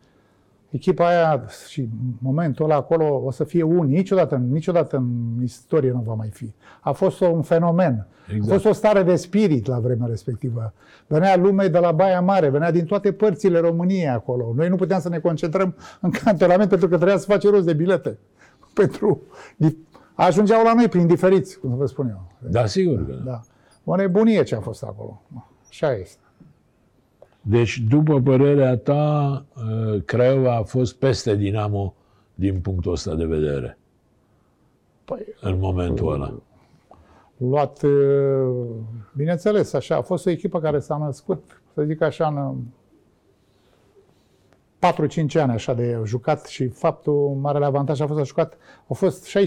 [0.70, 1.88] Echipa aia și
[2.18, 3.96] momentul ăla acolo o să fie unic.
[3.96, 6.52] Niciodată, niciodată în istorie nu va mai fi.
[6.80, 8.06] A fost un fenomen.
[8.28, 8.50] Exact.
[8.50, 10.72] A fost o stare de spirit la vremea respectivă.
[11.06, 14.52] Venea lume de la Baia Mare, venea din toate părțile României acolo.
[14.56, 17.72] Noi nu puteam să ne concentrăm în cantonament pentru că trebuia să face rost de
[17.72, 18.18] bilete.
[18.74, 19.22] Pentru...
[20.14, 22.50] Ajungeau la noi prin diferiți, cum să vă spun eu.
[22.50, 23.30] Da, sigur că da.
[23.30, 23.40] Da.
[23.84, 25.22] O nebunie ce a fost acolo.
[25.68, 26.20] Așa este.
[27.48, 31.94] Deci, după părerea ta, uh, Craiova a fost peste Dinamo
[32.34, 33.78] din punctul ăsta de vedere,
[35.04, 36.34] Păi, în momentul ăla.
[37.36, 38.66] luat, uh,
[39.16, 42.56] bineînțeles, așa, a fost o echipă care s-a născut, să zic așa, în
[44.78, 48.94] 4-5 ani așa de jucat și faptul, marele avantaj a fost că a jucat, au
[48.94, 49.38] fost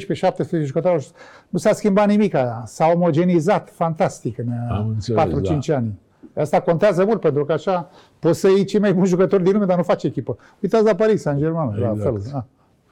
[0.61, 1.11] 16-17 jucători,
[1.49, 2.35] nu s-a schimbat nimic,
[2.65, 5.99] s-a omogenizat fantastic în Am înțeles, 4-5 ani.
[6.35, 9.65] Asta contează mult, pentru că așa poți să iei cei mai buni jucători din lume,
[9.65, 10.37] dar nu faci echipă.
[10.61, 12.01] Uitați la Paris Saint-Germain, la Exact.
[12.01, 12.31] fel.
[12.31, 12.45] Da.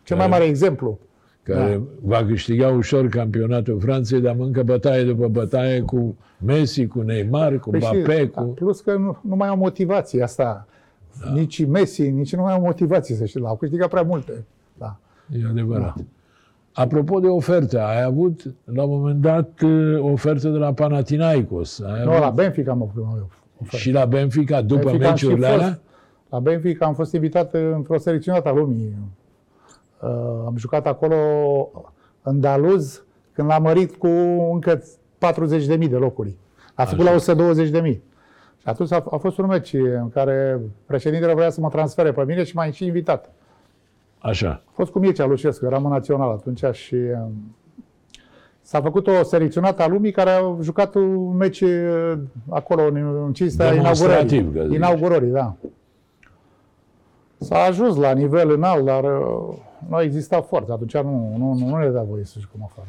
[0.04, 1.00] Cel mai mare exemplu.
[1.44, 1.82] care Da.
[2.02, 6.16] va câștiga ușor campionatul Franței, dar mâncă bătaie după bătaie cu
[6.46, 8.48] Messi, cu Neymar, cu Păi și- Mbappé, da, cu...
[8.48, 10.68] Plus că nu, nu mai au motivație asta.
[11.24, 11.32] Da.
[11.32, 13.42] Nici Messi, nici nu mai au motivație, să știi.
[13.46, 14.46] Au câștigat prea multe.
[14.78, 14.98] Da.
[15.32, 15.96] E adevărat.
[16.78, 21.80] Apropo de oferte, ai avut la un moment dat uh, ofertă de la Panathinaikos.
[21.82, 22.22] Ai Nu, avut...
[22.24, 23.04] la Benfica am avut
[23.62, 23.78] ofertă.
[23.78, 25.80] Și la Benfica, după Benfica am și meciurile fost- alea?
[26.30, 28.96] La Benfica am fost invitat într-o selecționată a lumii.
[30.02, 30.10] Uh,
[30.46, 31.16] am jucat acolo
[32.22, 34.08] în Daluz, când l-am mărit cu
[34.54, 36.38] încă 40.000 de locuri.
[36.74, 37.16] A făcut la
[37.92, 37.98] 120.000.
[38.58, 42.24] Și atunci a, a fost un meci în care președintele vrea să mă transfere pe
[42.24, 43.32] mine și m-a și invitat.
[44.20, 44.62] Așa.
[44.66, 47.56] A fost cu Mircea Lucescu, eram în național atunci și um,
[48.62, 52.14] s-a făcut o selecționată a lumii care a jucat un meci uh,
[52.50, 54.68] acolo în, în cinstea Demonstrativ, ca inaugurării.
[54.68, 54.76] zici.
[54.76, 55.56] Inaugurării, da.
[57.40, 59.56] S-a ajuns la nivel înalt, dar uh,
[59.90, 60.72] nu a existat forță.
[60.72, 62.88] Atunci nu, nu, nu, nu le da voie să jucăm afară.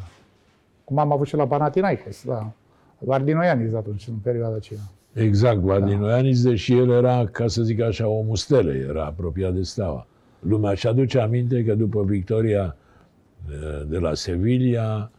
[0.84, 2.50] Cum am avut și la Panathinaikos, da.
[2.98, 4.80] Guardinoianis atunci, în perioada aceea.
[5.12, 10.06] Exact, Guardinoianis, deși el era, ca să zic așa, o mustelă, era apropiat de steaua.
[10.40, 12.76] Lumea și aduce aminte că după victoria
[13.50, 15.10] eh, de la Sevilla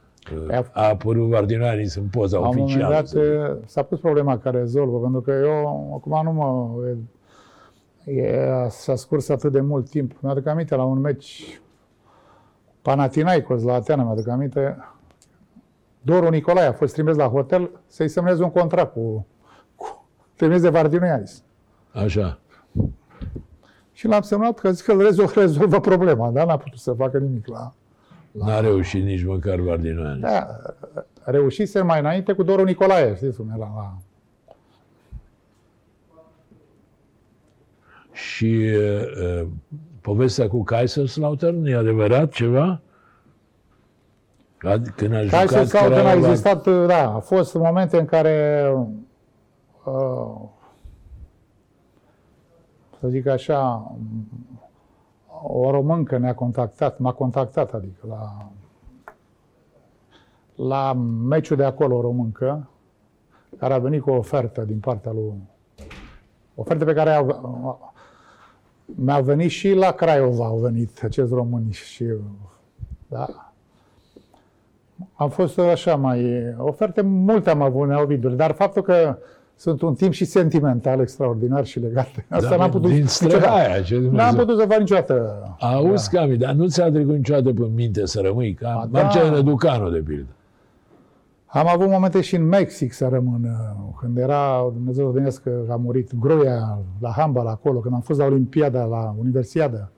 [0.49, 2.93] eh, A- a apărut Guardinoianis în poza La un moment oficială.
[2.93, 3.33] dat să zic.
[3.61, 6.69] eh, s-a pus problema care rezolvă, pentru că eu acum nu mă...
[8.05, 10.11] E, s-a scurs atât de mult timp.
[10.21, 11.61] Mi-aduc aminte la un meci
[12.81, 14.77] Panathinaikos la Ateana, mi-aduc aminte.
[16.01, 19.25] Doru Nicolae a fost trimis la hotel să-i semneze un contract cu,
[19.75, 20.05] cu
[20.35, 21.43] trimis de Vardinoianis.
[21.91, 22.39] Așa.
[23.99, 27.17] Și l-am semnat că zic că îl rezolvă, rezolvă problema, dar n-a putut să facă
[27.17, 27.73] nimic la...
[28.31, 30.21] N-a reușit nici măcar Guardinoianis.
[30.21, 30.47] Da,
[31.23, 33.97] reușise mai înainte cu Doru Nicolae, știți cum era la...
[38.11, 39.47] Și uh,
[40.01, 42.81] povestea cu Kaiserslautern, e adevărat ceva?
[44.57, 48.65] Ca- Când a jucat Kaiserslautern a Craiova- existat, da, a fost momente în care,
[49.83, 50.41] uh,
[52.99, 53.91] să zic așa,
[55.43, 58.51] o româncă ne-a contactat, m-a contactat, adică la,
[60.55, 60.93] la
[61.27, 62.69] meciul de acolo, o româncă,
[63.57, 65.33] care a venit cu o ofertă din partea lui,
[66.55, 67.25] ofertă pe care a,
[68.85, 72.05] mi-a venit și la Craiova, au venit acești români și,
[73.07, 73.49] da,
[75.13, 76.53] am fost așa mai...
[76.57, 79.17] Oferte multe am avut neoviduri, dar faptul că
[79.59, 82.07] sunt un timp și sentimental extraordinar și legat.
[82.29, 83.37] Asta Da, n-am putut din niciodată.
[83.37, 84.17] Străhaia, ce Dumnezeu.
[84.17, 85.43] N-am putut să fac niciodată.
[85.59, 89.01] Auzi, Cami, dar nu ți-a trecut niciodată pe minte să rămâi ca Ba da.
[89.01, 90.31] Marcel Răducanu, de pildă.
[91.45, 93.57] Am avut momente și în Mexic să rămân,
[93.99, 98.19] când era, Dumnezeu să gândească, că a murit Groia la handbal acolo, când am fost
[98.19, 99.91] la Olimpiada, la Universiadă.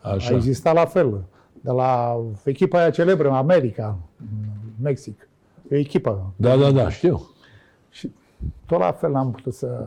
[0.00, 0.32] Așa.
[0.32, 1.24] A existat la fel.
[1.60, 4.48] De la echipa aia celebră în America, în
[4.82, 5.28] Mexic.
[5.70, 6.32] E o echipă.
[6.36, 7.30] Da, da, da, știu.
[7.90, 8.12] Și
[8.66, 9.86] tot la fel n-am putut să...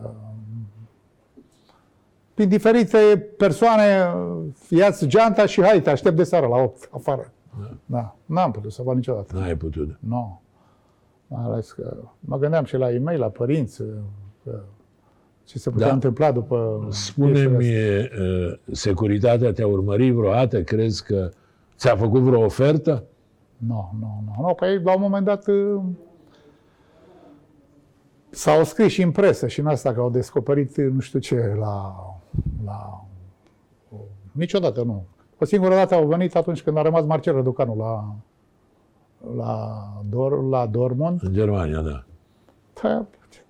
[2.33, 4.13] Prin diferite persoane,
[4.69, 7.31] ia-ți geanta și hai, te aștept de seară la 8 afară.
[7.85, 8.15] Da.
[8.25, 9.35] N-am putut să fac niciodată.
[9.37, 9.97] N-ai putut.
[9.99, 10.41] Nu.
[11.27, 13.83] Mai ales că mă gândeam și la e-mail, la părinți,
[14.43, 14.59] că
[15.43, 15.93] ce se putea Da.
[15.93, 16.87] întâmpla după...
[16.89, 18.23] Spune-mi, chestiile astea.
[18.25, 20.61] uh, securitatea te-a urmărit vreodată?
[20.61, 21.29] Crezi că
[21.77, 23.03] ți-a făcut vreo ofertă?
[23.57, 24.47] Nu, nu, nu.
[24.47, 25.81] Nu, păi la un moment dat uh,
[28.29, 31.55] s-au scris și în presă și în asta că au descoperit uh, nu știu ce
[31.59, 31.95] la...
[32.65, 33.03] la
[34.31, 35.05] niciodată nu.
[35.37, 38.15] O singură dată au venit atunci când a rămas Marcel Răducanu la,
[39.35, 41.23] la, Dor, la Dortmund.
[41.23, 42.03] În Germania, da.
[42.81, 43.05] Da,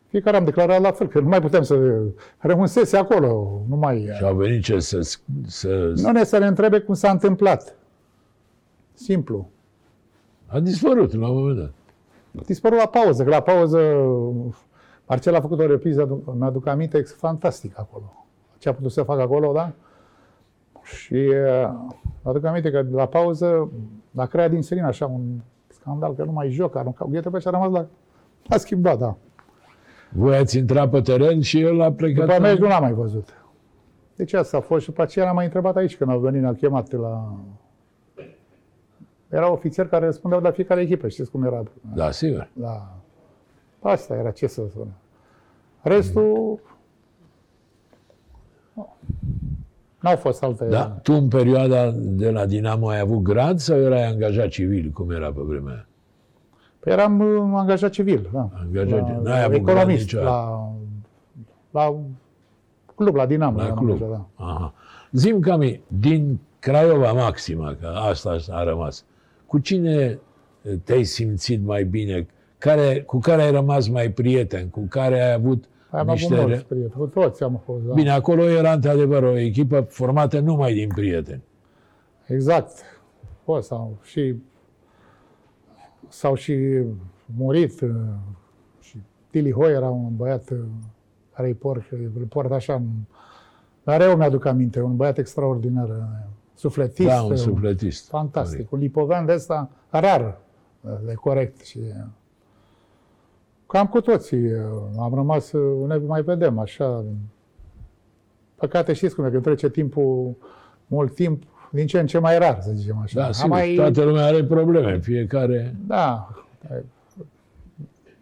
[0.10, 2.02] Fiecare am declarat la fel, că nu mai putem să
[2.38, 4.10] rămânsese acolo, nu mai...
[4.18, 5.18] Și au venit ce să...
[5.46, 7.76] să Nu ne să ne întrebe cum s-a întâmplat.
[8.94, 9.50] Simplu.
[10.46, 11.72] a dispărut la un moment dat.
[12.38, 13.80] A dispărut la pauză, că la pauză
[15.10, 18.28] Marcel a făcut o repriză, mi-aduc aminte, fantastic acolo.
[18.58, 19.72] Ce a putut să facă acolo, da?
[20.84, 21.70] Și uh,
[22.24, 23.72] mi-aduc aminte că la pauză
[24.16, 25.22] a creat din serin așa un
[25.68, 27.86] scandal, că nu mai joc, aruncau ghete pe și a rămas la...
[28.50, 29.16] A schimbat, da.
[30.10, 32.26] Voi ați intrat pe teren și el a plecat...
[32.26, 33.44] După în- meci nu l-am mai văzut.
[34.16, 36.54] Deci asta a fost și după aceea l-am mai întrebat aici când au venit, ne-au
[36.54, 37.34] chemat la...
[39.30, 41.64] Era ofițer care răspundeau la fiecare echipă, știți cum era?
[41.96, 42.50] Da, sigur.
[42.54, 42.99] La...
[43.80, 44.88] Asta era, ce să spun.
[45.82, 46.60] Restul...
[50.00, 50.66] N-au fost alte...
[50.66, 50.86] Da.
[50.86, 55.32] Tu în perioada de la Dinamo ai avut grad sau erai angajat civil, cum era
[55.32, 55.88] pe vremea aia?
[56.80, 58.50] Păi eram uh, angajat civil, da.
[58.54, 59.22] Angajat la, civil.
[59.22, 60.30] N-ai avut grad economist, niciodată.
[61.70, 61.96] la, la
[62.96, 63.58] club, la Dinamo.
[63.58, 63.90] La eram club.
[63.92, 64.44] angajat, da.
[64.46, 64.74] Aha.
[65.12, 69.06] Zim, Cami, din Craiova Maxima, că asta a rămas,
[69.46, 70.20] cu cine
[70.84, 72.28] te-ai simțit mai bine?
[72.60, 74.68] Care, cu care ai rămas mai prieten?
[74.70, 76.34] Cu care ai avut Păi am niște...
[76.34, 77.94] avut re- mulți prieteni, cu toți am fost, da.
[77.94, 81.42] Bine, acolo era într-adevăr o echipă formată numai din prieteni.
[82.26, 82.72] Exact.
[83.44, 84.36] Fost, sau și
[86.08, 86.84] s-au și
[87.38, 87.90] murit uh,
[88.80, 88.98] și
[89.30, 90.58] Tili Hoi era un băiat uh,
[91.36, 92.88] care îi por, îl poartă așa în-
[93.84, 95.96] mereu mi-aduc aminte, un băiat extraordinar, uh,
[96.54, 98.08] sufletist, Da, un uh, sufletist.
[98.08, 100.38] fantastic, un lipoven de ăsta rar,
[100.82, 101.94] uh, de corect și uh,
[103.72, 104.62] Cam cu toții uh,
[105.00, 107.04] am rămas, uh, ne mai vedem așa.
[108.56, 110.36] Păcate știți cum e, când trece timpul,
[110.88, 113.20] mult timp, din ce în ce mai rar, să zicem așa.
[113.20, 115.76] Da, Am sigur, mai, toată lumea are probleme, fiecare...
[115.88, 116.30] Da.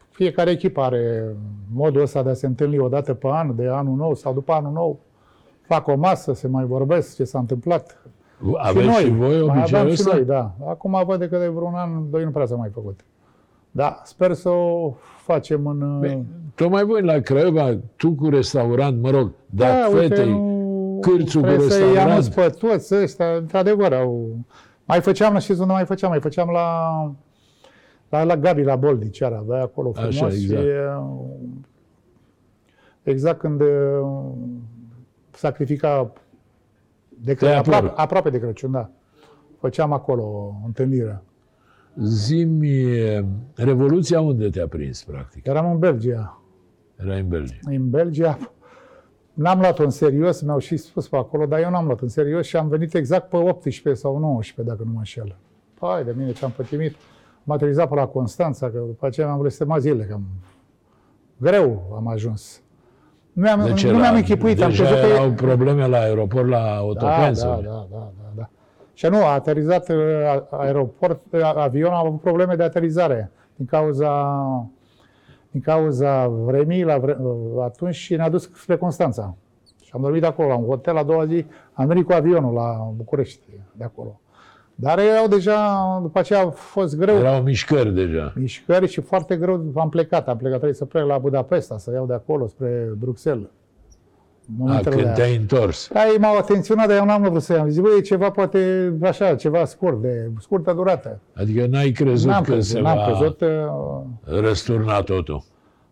[0.09, 1.35] Fiecare echipă are
[1.73, 4.51] modul ăsta de a se întâlni o dată pe an, de anul nou sau după
[4.51, 4.99] anul nou.
[5.61, 8.01] Fac o masă, se mai vorbesc ce s-a întâmplat.
[8.57, 10.15] Aveți și, voi mai obiceiul aveam și ăsta?
[10.15, 10.53] noi, da.
[10.65, 12.99] Acum văd că de vreun an, doi nu prea s-a mai făcut.
[13.77, 15.99] Da, sper să o facem în...
[15.99, 16.25] Bine,
[16.55, 21.41] Tocmai voi la Craiova, tu cu restaurant, mă rog, dar da, uite, fetei, nu- cârțul
[21.41, 22.09] cu trebuie să-i restaurant.
[22.09, 24.35] anunț pe toți ăștia, într-adevăr, au...
[24.85, 26.09] Mai făceam, știți unde mai făceam?
[26.09, 26.91] Mai făceam la,
[28.09, 30.33] la, la Gabi, la Boldi, chiar avea acolo Așa, frumos.
[30.33, 30.61] exact.
[30.61, 31.25] Și, uh,
[33.03, 33.67] exact când uh,
[35.31, 36.11] sacrifica
[37.09, 37.99] de Crăciun, Tăia aproape, porc.
[37.99, 38.89] aproape de Crăciun, da.
[39.59, 41.21] Făceam acolo o întâlnire.
[42.01, 42.83] Zimi,
[43.55, 45.45] Revoluția unde te-a prins, practic?
[45.45, 46.41] Eram în Belgia.
[46.95, 47.55] Era în Belgia.
[47.63, 48.37] în Belgia.
[49.33, 52.45] N-am luat-o în serios, mi-au și spus pe acolo, dar eu n-am luat în serios
[52.45, 55.35] și am venit exact pe 18 sau 19, dacă nu mă înșel.
[55.79, 56.95] Pai de mine ce-am pătimit.
[57.47, 60.23] Am aterizat pe la Constanța, că după aceea mi-am blestemat zile, că am...
[61.37, 62.61] greu am ajuns.
[63.33, 65.07] Nu mi-am, Deci nu era- mi-am închipuit, am deja crezut că...
[65.07, 67.07] erau probleme la aeroport la Da, Otopen?
[67.19, 68.26] da, sau- da, da, da, da.
[68.97, 69.95] Și nu, a aterizat uh,
[70.25, 74.35] a- aeroport, a- avionul a avut probleme de aterizare din cauza,
[75.51, 77.31] din cauza vremii la vre, uh,
[77.63, 79.35] atunci și ne-a dus spre Constanța.
[79.83, 82.91] Și am dormit acolo, la un hotel, a doua zi am venit cu avionul la
[82.95, 83.41] București,
[83.71, 84.19] de acolo.
[84.75, 88.33] Dar erau deja, după aceea a fost greu, Erau mișcări deja.
[88.35, 90.27] mișcări și foarte greu am plecat.
[90.27, 93.47] Am plecat, trebuie să plec la Budapesta, să iau de acolo spre Bruxelles.
[94.49, 95.13] A, Momentele când alea.
[95.13, 95.89] te-ai întors.
[95.93, 97.67] Da, ei m-au atenționat, dar eu n-am vrut să iau.
[97.67, 101.19] Zic, băi, e ceva poate așa, ceva scurt, de scurtă durată.
[101.35, 103.41] Adică n-ai crezut N-am că crezut, se n-am va crezut.
[103.41, 105.43] uh, răsturna totul.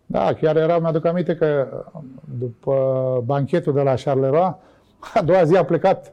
[0.06, 1.66] Da, chiar era, mi-aduc aminte că
[2.38, 2.74] după
[3.24, 4.56] banchetul de la Charleroi,
[5.14, 6.12] a doua zi am plecat,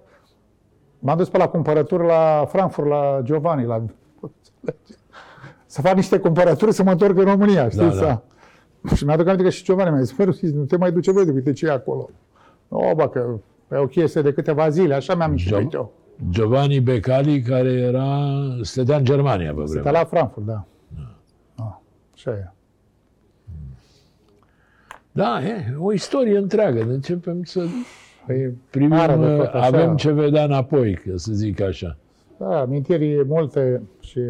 [0.99, 3.83] m-am dus pe la cumpărături la Frankfurt, la Giovanni, la...
[5.65, 7.99] să fac niște cumpărături să mă întorc în România, știți?
[7.99, 8.21] da.
[8.95, 11.31] Și mi-aduc aminte că și Giovanni mi-a zis, "Bă, nu te mai duce, băi, de
[11.31, 12.09] uite ce e acolo.
[12.75, 13.39] O, bă, că
[13.71, 15.93] e o chestie de câteva zile, așa mi-am închipuit Gio- eu.
[16.29, 18.27] Giovanni Becali, care era,
[18.61, 19.91] stătea în Germania pe Pe vremea.
[19.91, 20.65] la Frankfurt, da.
[21.55, 21.81] da.
[22.13, 22.51] Așa e.
[25.11, 26.81] Da, e o istorie întreagă.
[26.81, 27.65] Începem să
[28.25, 29.65] Păi, privim, mare de tot, așa.
[29.65, 31.97] avem ce vedea înapoi, ca să zic așa.
[32.37, 34.21] Da, amintiri multe și,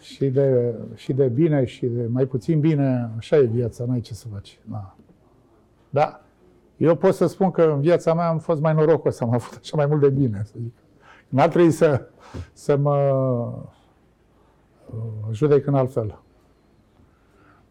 [0.00, 3.10] și, de, și de bine și de mai puțin bine.
[3.16, 4.58] Așa e viața, n-ai ce să faci.
[4.70, 4.96] Da.
[5.90, 6.23] da.
[6.76, 9.76] Eu pot să spun că în viața mea am fost mai norocos, am avut așa
[9.76, 10.72] mai mult de bine, să zic.
[11.28, 12.08] N-ar trebui să,
[12.52, 12.96] să mă
[14.86, 16.18] uh, judec în altfel.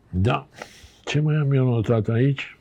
[0.09, 0.47] Da.
[1.03, 2.57] Ce mai am eu notat aici?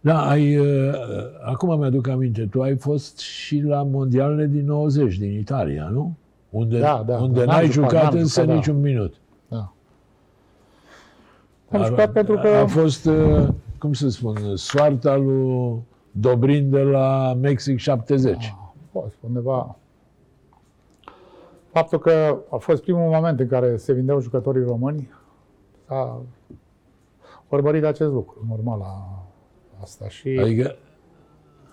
[0.00, 0.94] Da, ai, uh,
[1.44, 6.16] acum mi-aduc aminte, tu ai fost și la mondialele din 90 din Italia, nu?
[6.50, 8.54] Unde, Da, da, unde n-am n-ai jucat, jucat, n-am însă jucat, da.
[8.54, 9.14] niciun minut.
[9.48, 9.72] Da.
[11.70, 12.48] Am jucat pentru că...
[12.48, 13.48] A fost, uh,
[13.78, 18.54] cum să spun, soarta lui Dobrin de la Mexic 70.
[18.54, 19.76] A fost undeva...
[21.72, 25.10] Faptul că a fost primul moment în care se vindeau jucătorii români,
[25.86, 26.22] a
[27.48, 29.24] urmărit acest lucru, normal, la
[29.80, 30.08] asta.
[30.08, 30.28] Și...
[30.28, 30.76] Adică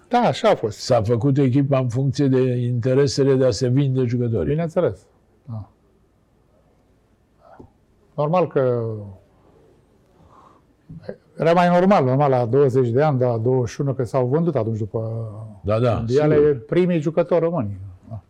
[0.08, 0.80] Da, așa a fost.
[0.80, 4.50] s-a făcut echipa în funcție de interesele de a se vinde jucătorii.
[4.50, 5.08] Bineînțeles.
[5.46, 5.70] Da.
[8.16, 8.84] Normal că
[11.38, 15.26] era mai normal, normal, la 20 de ani, la 21, că s-au vândut atunci după
[15.62, 16.60] Da, da, mondiale sigur.
[16.66, 17.78] primii jucători români.
[18.10, 18.22] Da.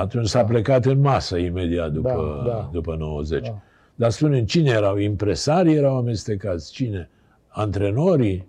[0.00, 2.68] Atunci s-a plecat în masă imediat după, Da, da.
[2.72, 3.46] după 90.
[3.46, 3.58] Da.
[3.94, 4.96] Dar spune cine erau?
[4.96, 6.72] Impresarii erau amestecați?
[6.72, 7.08] Cine?
[7.48, 8.46] Antrenorii?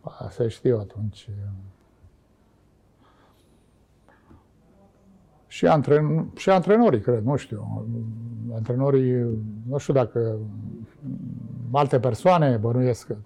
[0.00, 1.28] Asta știu atunci.
[5.46, 7.86] Și, antren, și antrenorii, cred, nu știu.
[8.54, 9.12] Antrenorii,
[9.68, 10.36] nu știu dacă
[11.72, 13.06] alte persoane bănuiesc.
[13.06, 13.16] că-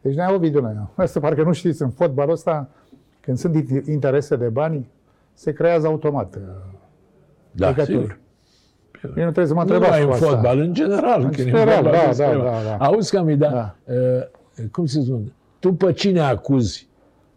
[0.00, 2.68] Deci ne-au Ovidiu, Asta parcă nu știți, în fotbalul ăsta,
[3.20, 4.88] când sunt interese de bani,
[5.32, 6.40] se creează automat uh,
[7.50, 7.96] Da, legături.
[7.96, 8.18] sigur.
[9.02, 10.34] Eu nu trebuie să mă Nu întrebați numai cu în asta.
[10.36, 11.22] fotbal, în general.
[11.22, 12.84] În când e general, vorba da, despre- da, da, da.
[12.84, 13.92] Auzi, Camida, Da.
[13.94, 15.32] uh, cum se spune?
[15.58, 16.88] Tu pe cine acuzi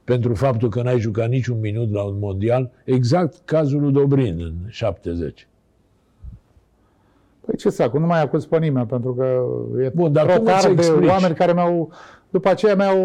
[0.03, 2.72] pentru faptul că n-ai jucat niciun minut la un mondial?
[2.86, 5.47] Exact cazul lui Dobrin în 70.
[7.51, 9.25] Păi ce să fac, nu mai acuz pe nimeni, pentru că
[9.83, 11.09] e Bun, dar cum îți tare de explici?
[11.09, 11.91] oameni care mi-au,
[12.29, 12.97] după aceea mi-au,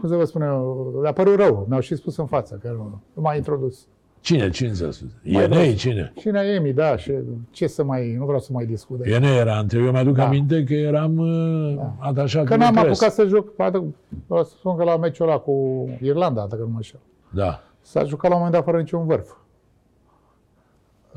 [0.00, 3.00] cum să vă spun eu, le-a părut rău, mi-au și spus în față că nu,
[3.12, 3.86] nu m-a introdus.
[4.20, 4.48] Cine?
[4.48, 4.52] 50%?
[5.22, 6.12] Ienei, cine?
[6.16, 7.12] Cine e Emi, da, și
[7.50, 8.98] ce să mai, nu vreau să mai discut.
[8.98, 10.26] de- Ienei era între eu mi-aduc Da.
[10.26, 12.84] aminte că eram uh, atașat Că cu n-am pres.
[12.84, 13.82] apucat să joc, poate,
[14.26, 17.00] vreau să spun că la meciul ăla cu Irlanda, dacă nu mă înșel,
[17.30, 17.60] Da.
[17.80, 19.30] s-a jucat la un moment dat fără niciun vârf.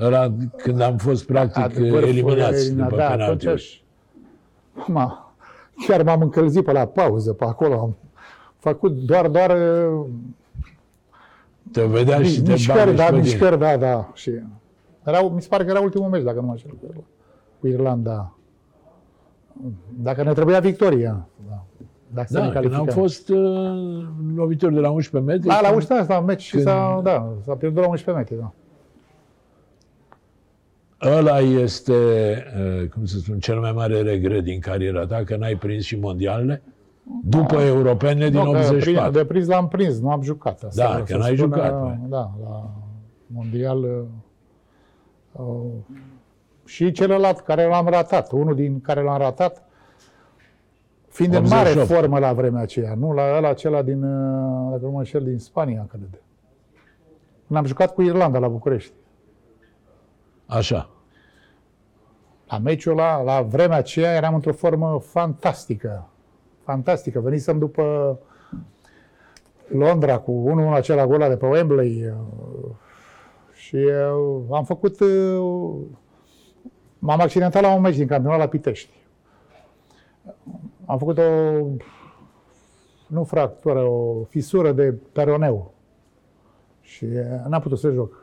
[0.02, 3.54] Ăla când am fost practic Vârful eliminați eliminat, după da, penaltiuri.
[3.54, 3.84] atunci,
[4.88, 5.34] ma,
[5.88, 7.80] chiar m-am încălzit pe la pauză, pe acolo.
[7.80, 7.96] Am
[8.58, 10.06] făcut doar, doar uh,
[11.72, 13.22] Te vedea și te mișcări, bagi da, pe tine.
[13.22, 14.10] mișcări, da, da.
[14.14, 14.32] Și
[15.06, 16.72] era, mi se pare că era ultimul meci, dacă nu mă înșel,
[17.60, 18.36] cu Irlanda.
[19.90, 21.28] Dacă ne trebuia victoria.
[21.50, 21.64] Da.
[22.14, 23.04] Dacă să ne Da, când au calificăm.
[23.04, 25.48] fost uh, lovituri de la 11 metri.
[25.48, 28.36] Da, la când- 11 asta, meci și când- s-a, da, s-a pierdut la 11 metri,
[28.46, 28.52] da.
[31.04, 31.94] Ăla este,
[32.82, 36.00] uh, cum să spun, cel mai mare regret din cariera ta, că n-ai prins și
[36.00, 36.62] mondialele
[37.24, 38.80] după europene din Nu, că 84.
[39.10, 40.64] prin- De prins l-am prins, nu am jucat.
[40.64, 42.00] Asta Da, vreau că să n-ai spun, jucat, uh, băi.
[42.10, 42.70] Da, la
[43.28, 43.78] mondial.
[43.84, 44.02] uh,
[45.32, 45.72] uh,
[46.66, 49.64] și celălalt care l-am ratat, unul din care l-am ratat,
[51.08, 51.88] fiind în mare 88.
[51.92, 55.38] formă la vremea aceea, nu la ăla acela din, uh, dacă nu mă înșel, din
[55.40, 56.22] Spania, cred.
[57.48, 58.92] Când am jucat cu Irlanda la București.
[60.52, 60.90] Așa.
[62.48, 66.10] La meciul ăla, la vremea aceea, eram într-o formă fantastică.
[66.64, 67.20] Fantastică.
[67.20, 68.20] Venisem după
[69.68, 72.72] Londra cu 1-1 acela gol de pe Wembley uh,
[73.54, 75.00] și uh, am făcut...
[75.00, 75.74] uh,
[77.00, 78.94] M-am accidentat la un meci din campionat la Pitești.
[80.86, 81.22] Am făcut o...
[83.08, 85.74] Nu fractură, o fisură de peroneu.
[86.82, 88.21] Și uh, n-am putut să joc.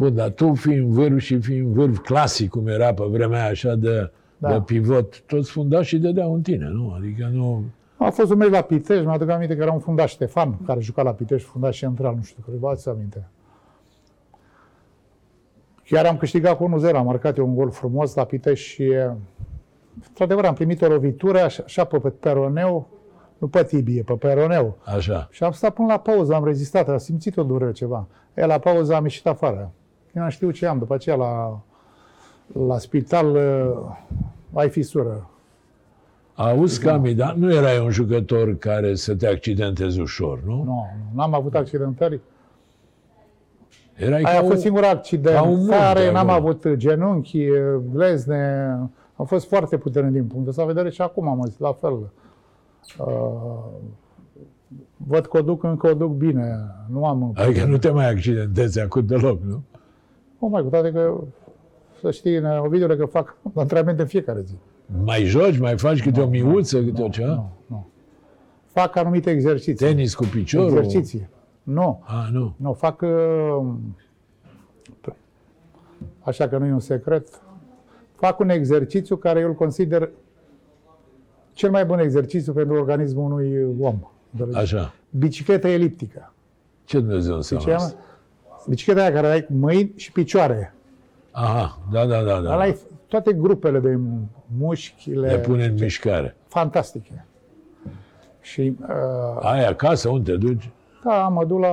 [0.00, 3.74] Bun, dar tu fiind vârf și fiind vârf clasic, cum era pe vremea aia așa
[3.74, 4.52] de, Da.
[4.52, 6.92] de pivot, toți fundașii dădeau în tine, nu?
[6.96, 7.64] Adică nu...
[7.96, 11.02] A fost un meci la Pitești, mi-aduc aminte că era un fundaș Ștefan, care juca
[11.02, 13.28] la Pitești, fundaș central, nu știu, cred, vă ați aminte.
[15.84, 19.12] Chiar am câștigat cu 1-0, am marcat eu un gol frumos la Pitești și, e,
[20.08, 22.88] într-adevăr, am primit o lovitură, așa, așa pe peroneu,
[23.38, 24.78] nu pe tibie, pe peroneu.
[24.84, 25.28] Așa.
[25.30, 28.06] Și am stat până la pauză, am rezistat, am simțit o durere ceva.
[28.34, 29.72] E, la pauză am ieșit afară.
[30.14, 31.60] Eu nu știu ce am, după aceea la,
[32.66, 33.96] la spital uh,
[34.52, 35.30] ai fisură.
[36.34, 36.90] Auzi, Da.
[36.90, 40.62] Cami, dar nu erai un jucător care să te accidentezi ușor, nu?
[40.64, 42.20] Nu, nu am avut accidentări.
[43.96, 46.48] Erai Aia ca a fost un- singura ca un accidentare, munte n-am acolo.
[46.48, 47.46] avut genunchi,
[47.92, 48.66] glezne,
[49.16, 51.92] am fost foarte puternic din punctul ăsta de vedere și acum am zis, la fel.
[52.98, 53.06] Uh,
[54.96, 56.56] văd că o duc încă o duc bine,
[56.90, 57.32] nu am...
[57.34, 59.62] Adică nu te mai accidentezi acum deloc, nu?
[60.40, 61.20] O mai cu toate că,
[62.00, 64.54] să știi, în Ovidiule că fac antrenamente în fiecare zi.
[65.04, 67.34] Mai joci, mai faci câte o miuță, câte o ceva?
[67.34, 67.86] Nu, nu.
[68.66, 69.86] Fac anumite exerciții.
[69.86, 70.68] Tenis cu piciorul?
[70.76, 71.28] Exerciții.
[71.62, 72.02] Nu.
[72.04, 72.54] A, nu.
[72.56, 73.00] Nu, fac...
[73.00, 73.66] uh,
[76.20, 77.28] Așa că nu e un secret.
[78.14, 80.10] Fac un exercițiu care eu îl consider
[81.52, 83.98] cel mai bun exercițiu pentru organismul unui om.
[84.52, 84.94] Așa.
[85.10, 86.32] Bicicletă eliptică.
[86.84, 87.82] Ce Dumnezeu Ce înseamnă cheamă?
[87.84, 87.98] asta?
[88.68, 90.74] Bicicleta aia care ai mâini și picioare.
[91.30, 92.52] Aha, da, da, da, da.
[92.52, 93.98] Ăla ai toate grupele de
[94.58, 96.36] mușchile Le pune în mișcare.
[96.48, 97.24] fantastice.
[98.40, 100.70] Și uh, Ai acasă, unde te duci?
[101.04, 101.68] Da, mă duc la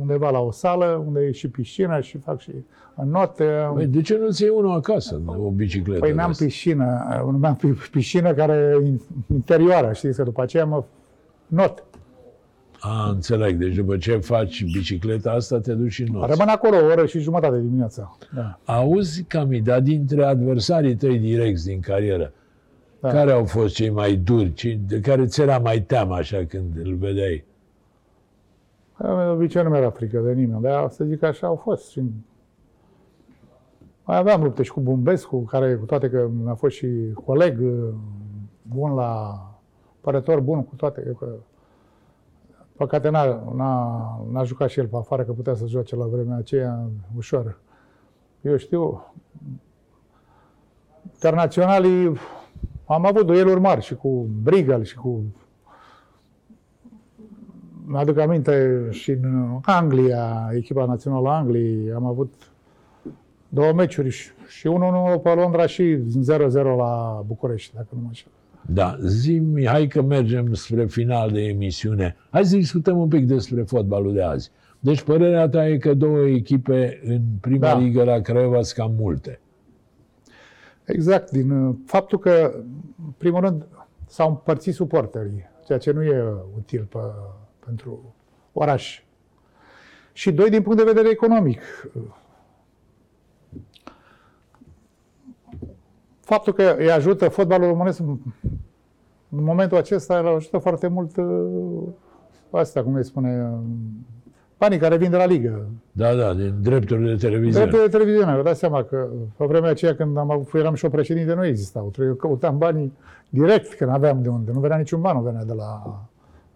[0.00, 2.50] undeva la o sală, unde e și piscină și fac și
[2.96, 3.44] în note.
[3.74, 6.00] Păi, de ce nu-ți iei unul acasă, o bicicletă?
[6.00, 6.44] Păi de n-am asta?
[6.44, 7.06] piscină,
[7.38, 10.84] nu am pi- piscină care e in- interioară, știți, că după aceea mă
[11.46, 11.84] not.
[12.80, 13.56] A, înțeleg.
[13.58, 16.30] Deci după ce faci bicicleta asta, te duci și în noți.
[16.30, 18.16] Rămân acolo o oră și jumătate dimineața.
[18.34, 18.58] Da.
[18.64, 22.32] Auzi, Cami, dar dintre adversarii tăi direcți din carieră,
[23.00, 23.08] Da.
[23.08, 26.76] care au fost cei mai duri, cei de care ți era mai teamă așa când
[26.84, 27.44] îl vedeai?
[28.98, 31.90] De obicei nu mi-era frică de nimeni, dar să zic că așa au fost.
[31.90, 32.02] Și
[34.04, 36.88] mai aveam lupte și cu Bumbescu, care, cu toate că mi-a fost și
[37.24, 37.88] coleg uh,
[38.62, 39.42] bun la
[40.00, 41.26] părător bun cu toate, că
[42.78, 46.36] păcate n-a, n-a, n-a jucat și el pe afară, că putea să joace la vremea
[46.36, 47.58] aceea ușor.
[48.40, 49.12] Eu știu,
[51.12, 52.12] internaționalii,
[52.86, 55.22] am avut dueluri mari și cu Brigal și cu
[57.86, 62.34] mi-aduc aminte și în Anglia, echipa națională a Angliei, am avut
[63.48, 68.30] două meciuri și, și unul pe Londra și 0-0 la București, dacă nu mă înșel.
[68.66, 72.16] Da, zi hai că mergem spre final de emisiune.
[72.30, 74.50] Hai să discutăm un pic despre fotbalul de azi.
[74.80, 77.78] Deci părerea ta e că două echipe în prima Da.
[77.78, 79.40] ligă la Craiova sunt cam multe.
[80.84, 82.54] Exact, din uh, faptul că,
[83.04, 83.66] în primul rând,
[84.06, 86.24] s-au împărțit suporterii, ceea ce nu e
[86.56, 86.98] util pe,
[87.64, 88.14] pentru
[88.52, 89.02] oraș.
[90.12, 91.60] și doi din punct de vedere economic.
[96.28, 98.16] Faptul că îi ajută fotbalul românesc în
[99.30, 101.24] în momentul acesta îl ajută foarte mult uh,
[102.50, 103.58] asta, cum îi spune, uh,
[104.58, 105.66] banii care vin de la ligă.
[105.92, 107.64] Da, da, din drepturile de televiziune.
[107.64, 108.36] Dreptul de televiziune.
[108.36, 109.06] Vă dați seama că
[109.36, 111.88] pe vremea aceea când am avut, eram și o președinte, nu existau.
[111.92, 112.92] Trebuie căutam banii
[113.28, 114.50] direct, că nu aveam de unde.
[114.52, 116.00] Nu venea niciun ban, nu venea de la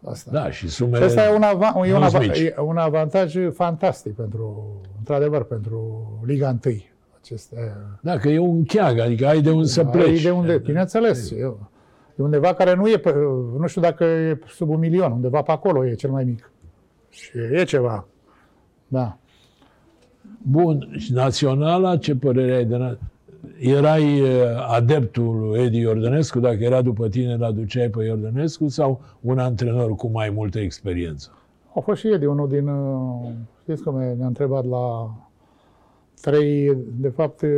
[0.04, 0.30] asta.
[0.30, 2.38] Da, și sumele Și asta e un, ava- e un, nu-s ava- mici.
[2.40, 4.64] e un avantaj fantastic pentru,
[4.98, 6.74] într-adevăr, pentru Liga 1.
[7.22, 10.22] Aceste, Da, că e un cheag, adică ai de unde să Ai pleci.
[10.22, 11.30] de unde, bineînțeles.
[11.30, 11.36] E,
[12.16, 13.14] e undeva care nu e, pe,
[13.58, 16.50] nu știu dacă e sub un milion, undeva pe acolo e cel mai mic.
[17.08, 18.06] Și e ceva.
[18.88, 19.16] Da.
[20.42, 22.98] Bun, și naționala, ce părere ai de na-
[23.58, 24.28] Erai uh,
[24.68, 29.94] adeptul lui Edi Iordănescu, dacă era după tine, îl aduceai pe Iordănescu sau un antrenor
[29.94, 31.30] cu mai multă experiență?
[31.74, 32.68] A fost și Edi, unul din...
[32.68, 33.30] uh,
[33.62, 35.10] Știți cum e, ne-a întrebat la
[36.22, 37.48] trei, de fapt, uh,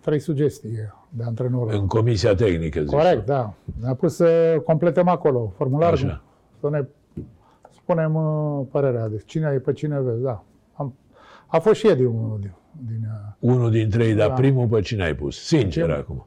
[0.00, 0.70] trei sugestii
[1.08, 1.72] de antrenor.
[1.72, 2.90] În comisia tehnică, zici.
[2.90, 3.52] Corect, da.
[3.80, 6.22] Ne-a pus să completăm acolo formularul, Așa.
[6.60, 6.86] să ne
[7.70, 9.08] spunem uh, părerea.
[9.08, 10.44] Deci cine e pe cine vezi, da.
[10.74, 10.94] Am,
[11.46, 12.52] a fost și Edi unul din...
[12.86, 13.00] din
[13.40, 14.34] uh, Unul dintre ei, dar Da.
[14.34, 15.44] primul pe cine ai pus?
[15.46, 16.00] Sincer Primul.
[16.00, 16.26] acum.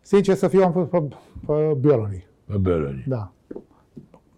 [0.00, 1.02] Sincer să fiu, am pus pe,
[1.46, 2.26] pe Bioloni.
[2.44, 3.04] Pe Beloni.
[3.08, 3.32] Da.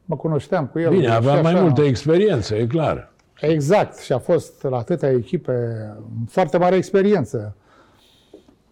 [0.04, 0.90] Mă cunoșteam cu el.
[0.90, 1.62] Bine, și avea mai așa.
[1.62, 3.12] multă experiență, e clar.
[3.41, 3.99] Exact.
[3.99, 5.89] Și a fost la atâtea echipe,
[6.28, 7.57] foarte mare experiență.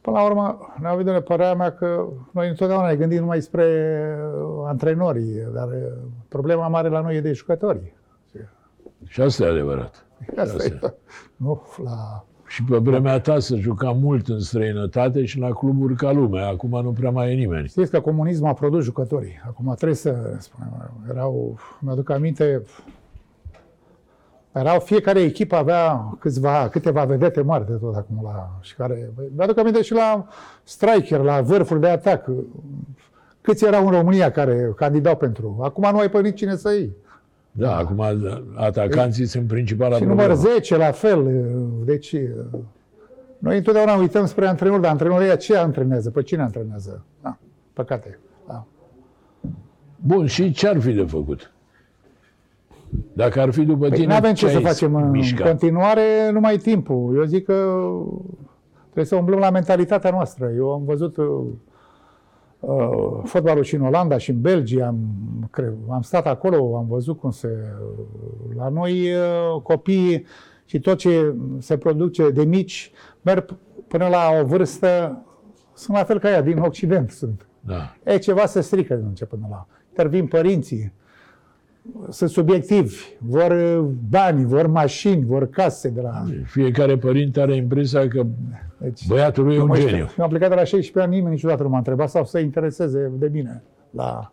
[0.01, 3.67] Până la urmă, ne-a venit de părerea mea că noi întotdeauna ne gândim numai spre
[4.37, 5.93] uh, antrenorii, dar uh,
[6.29, 7.93] problema mare la noi e de jucători.
[9.07, 10.07] Și asta e adevărat.
[10.37, 10.79] Asta e.
[11.37, 12.25] Nu, la...
[12.47, 16.49] Și pe vremea ta se juca mult în străinătate și la cluburi ca lumea.
[16.49, 17.69] Acum nu prea mai e nimeni.
[17.69, 19.41] Știți că comunismul a produs jucătorii.
[19.47, 22.63] Acum trebuie să spunem, erau, mi-aduc aminte,
[24.53, 29.59] erau, fiecare echipă avea câțiva, câteva vedete mari de tot acum la, și care, mi-aduc
[29.59, 30.27] aminte și la
[30.63, 32.29] striker, la vârful de atac.
[33.41, 35.59] Câți erau în România care candidau pentru?
[35.63, 36.97] Acum nu ai pe nici cine să iei.
[37.55, 38.05] Da, acum
[38.55, 40.23] atacanții sunt principala Și problemă.
[40.23, 41.45] număr 10 la fel.
[41.85, 42.17] Deci,
[43.39, 46.11] noi întotdeauna uităm spre antrenor, dar antrenorii ăia ce antrenează?
[46.11, 47.05] Pe cine antrenează?
[47.23, 47.37] Da,
[47.73, 48.19] păcate.
[48.49, 48.65] Da.
[49.97, 51.53] Bun, și ce ar fi de făcut?
[53.13, 55.49] Dacă ar fi după Păi tine, nu avem ce ai să facem în mișcat?
[55.49, 57.17] continuare, numai timpul.
[57.17, 57.89] Eu zic că
[58.83, 60.51] trebuie să umblăm la mentalitatea noastră.
[60.57, 61.27] Eu am văzut uh,
[62.61, 64.99] uh, fotbalul și în Olanda și în Belgia, am,
[65.51, 67.49] cred, am stat acolo, am văzut cum se...
[68.57, 70.27] La noi uh, copiii
[70.65, 73.57] și tot ce se produce de mici merg p-
[73.89, 75.23] până la o vârstă,
[75.75, 77.47] sunt la fel ca ea, din Occident sunt.
[77.61, 77.97] Da.
[78.05, 79.67] E ceva se strică din început până la.
[79.89, 80.93] Intervin părinții,
[82.09, 83.79] sunt subiectivi, vor uh,
[84.11, 86.25] bani, vor mașini, vor case de la...
[86.45, 88.27] Fiecare părinte are impresia că
[88.79, 90.09] Deci, băiatul lui e un mă știu, geniu.
[90.19, 93.13] Eu am plecat de la 16 ani, nimeni niciodată nu m-a întrebat sau să intereseze
[93.19, 94.31] de mine la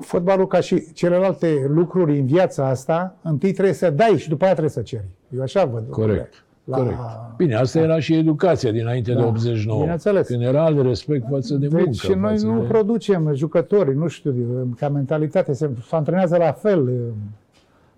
[0.00, 4.52] fotbalul ca și celelalte lucruri în viața asta, întâi trebuie să dai și după aia
[4.52, 5.04] trebuie să ceri.
[5.36, 5.90] Eu așa văd.
[5.90, 6.44] Corect.
[6.64, 6.98] La- Corect.
[7.36, 9.26] Bine, asta era și educația dinainte de Da.
[9.26, 9.80] 89.
[9.80, 10.26] Bineînțeles.
[10.26, 11.84] Când era alt respect față de muncă.
[11.84, 12.66] Deci și noi față nu de...
[12.66, 14.34] producem jucători, nu știu,
[14.78, 16.90] ca mentalitate, se, se antrenează la fel.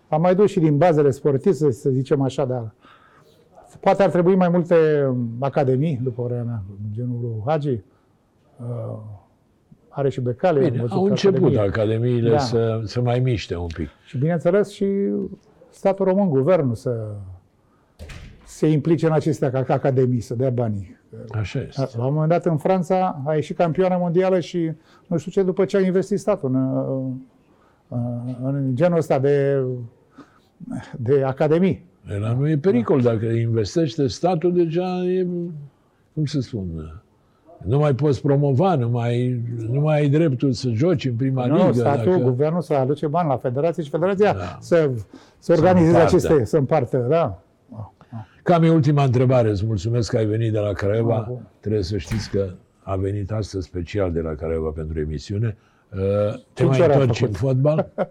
[0.09, 2.71] Am mai dus și din bazele sportive, să, să zicem așa, dar
[3.81, 4.75] poate ar trebui mai multe
[5.39, 6.63] academii, după părerea mea,
[6.95, 7.69] genul lui Hagi.
[8.61, 8.99] Uh,
[9.89, 10.59] are și Becale.
[10.65, 11.61] am Bine, văzut au început academie.
[11.69, 12.39] academiile Da.
[12.39, 13.89] să, să mai miște un pic.
[14.07, 14.87] Și bineînțeles și
[15.71, 17.07] statul român, guvernul să
[18.57, 20.97] se implice în acestea ca, ca academii, să dea banii.
[21.31, 21.89] Așa este.
[21.97, 24.71] La un moment dat în Franța a ieșit campioană mondială și
[25.07, 26.67] nu știu ce, după ce a investit statul în,
[27.89, 29.63] în, în genul ăsta de,
[30.97, 31.85] de academii.
[32.21, 33.01] La nu e pericol.
[33.01, 35.27] Dacă investește statul, deja e,
[36.15, 36.67] cum să spun,
[37.63, 41.57] nu mai poți promova, nu mai, nu mai ai dreptul să joci în prima Nu,
[41.57, 41.73] ligă.
[41.73, 42.23] statul, dacă...
[42.23, 44.57] guvernul să aduce bani la federație și federația Da.
[44.61, 44.91] să,
[45.39, 46.17] să organizeze împartă.
[46.17, 47.41] aceste, să împartă, da.
[48.47, 49.51] Cam e ultima întrebare.
[49.51, 51.17] Îți mulțumesc că ai venit de la Craiova.
[51.19, 51.47] Ah, bun.
[51.61, 52.51] Trebuie să știți că
[52.83, 55.57] a venit astăzi special de la Craiova pentru emisiune.
[55.93, 55.99] Uh,
[56.53, 57.37] Te mai Sincer, am întorci în făcut.
[57.37, 57.93] fotbal?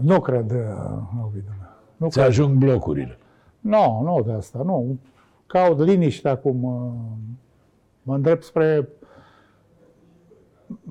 [0.00, 1.50] Nu cred, uh, Ovidiu.
[1.96, 2.26] Nu Ți cred.
[2.28, 3.18] ajung blocurile.
[3.60, 4.98] Nu, nu de asta, nu.
[5.46, 6.62] Caut liniște acum.
[6.64, 6.92] uh,
[8.02, 8.88] Mă îndrept spre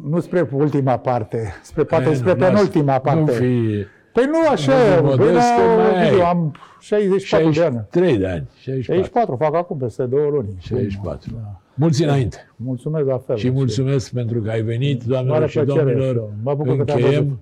[0.04, 3.20] nu spre ultima parte, spre poate Eh, spre nu, las- penultima parte.
[3.20, 6.06] Nu fi Păi nu așa, Nu fi băi, modest, că nu, mai ai.
[6.08, 7.74] Ovidiu, am 64 de ani.
[7.74, 8.48] 63 de ani.
[8.60, 8.82] 64.
[8.82, 10.48] 64, fac acum peste două luni.
[10.60, 11.32] 64.
[11.34, 11.60] Da.
[11.74, 12.38] Mulți înainte.
[12.56, 13.36] Mulțumesc la fel.
[13.36, 15.94] Și mulțumesc pentru că ai venit, doamnelor Mare și plăcere.
[15.94, 16.30] domnilor.
[16.44, 17.40] Mă bucur că te-am Încheiem văzut.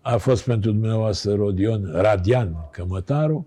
[0.00, 3.46] A fost pentru dumneavoastră Rodion, Radian Cămătaru,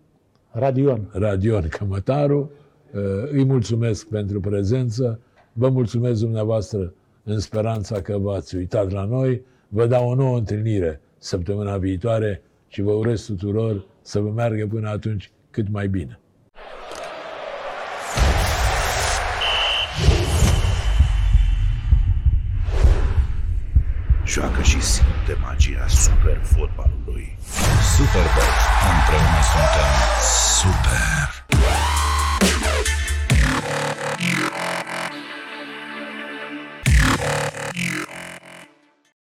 [0.51, 1.09] Radion.
[1.11, 2.51] Radion Cămătaru.
[2.93, 5.19] Uh, Îi mulțumesc pentru prezență.
[5.53, 9.41] Vă mulțumesc dumneavoastră în speranța că v-ați uitat la noi.
[9.67, 14.89] Vă dau o nouă întâlnire săptămâna viitoare și vă urez tuturor să vă meargă până
[14.89, 16.19] atunci cât mai bine.
[24.25, 27.37] Joacă și simte magia super fotbalului.
[27.95, 28.51] Superbox.
[28.91, 29.93] Împreună suntem
[30.59, 31.30] Super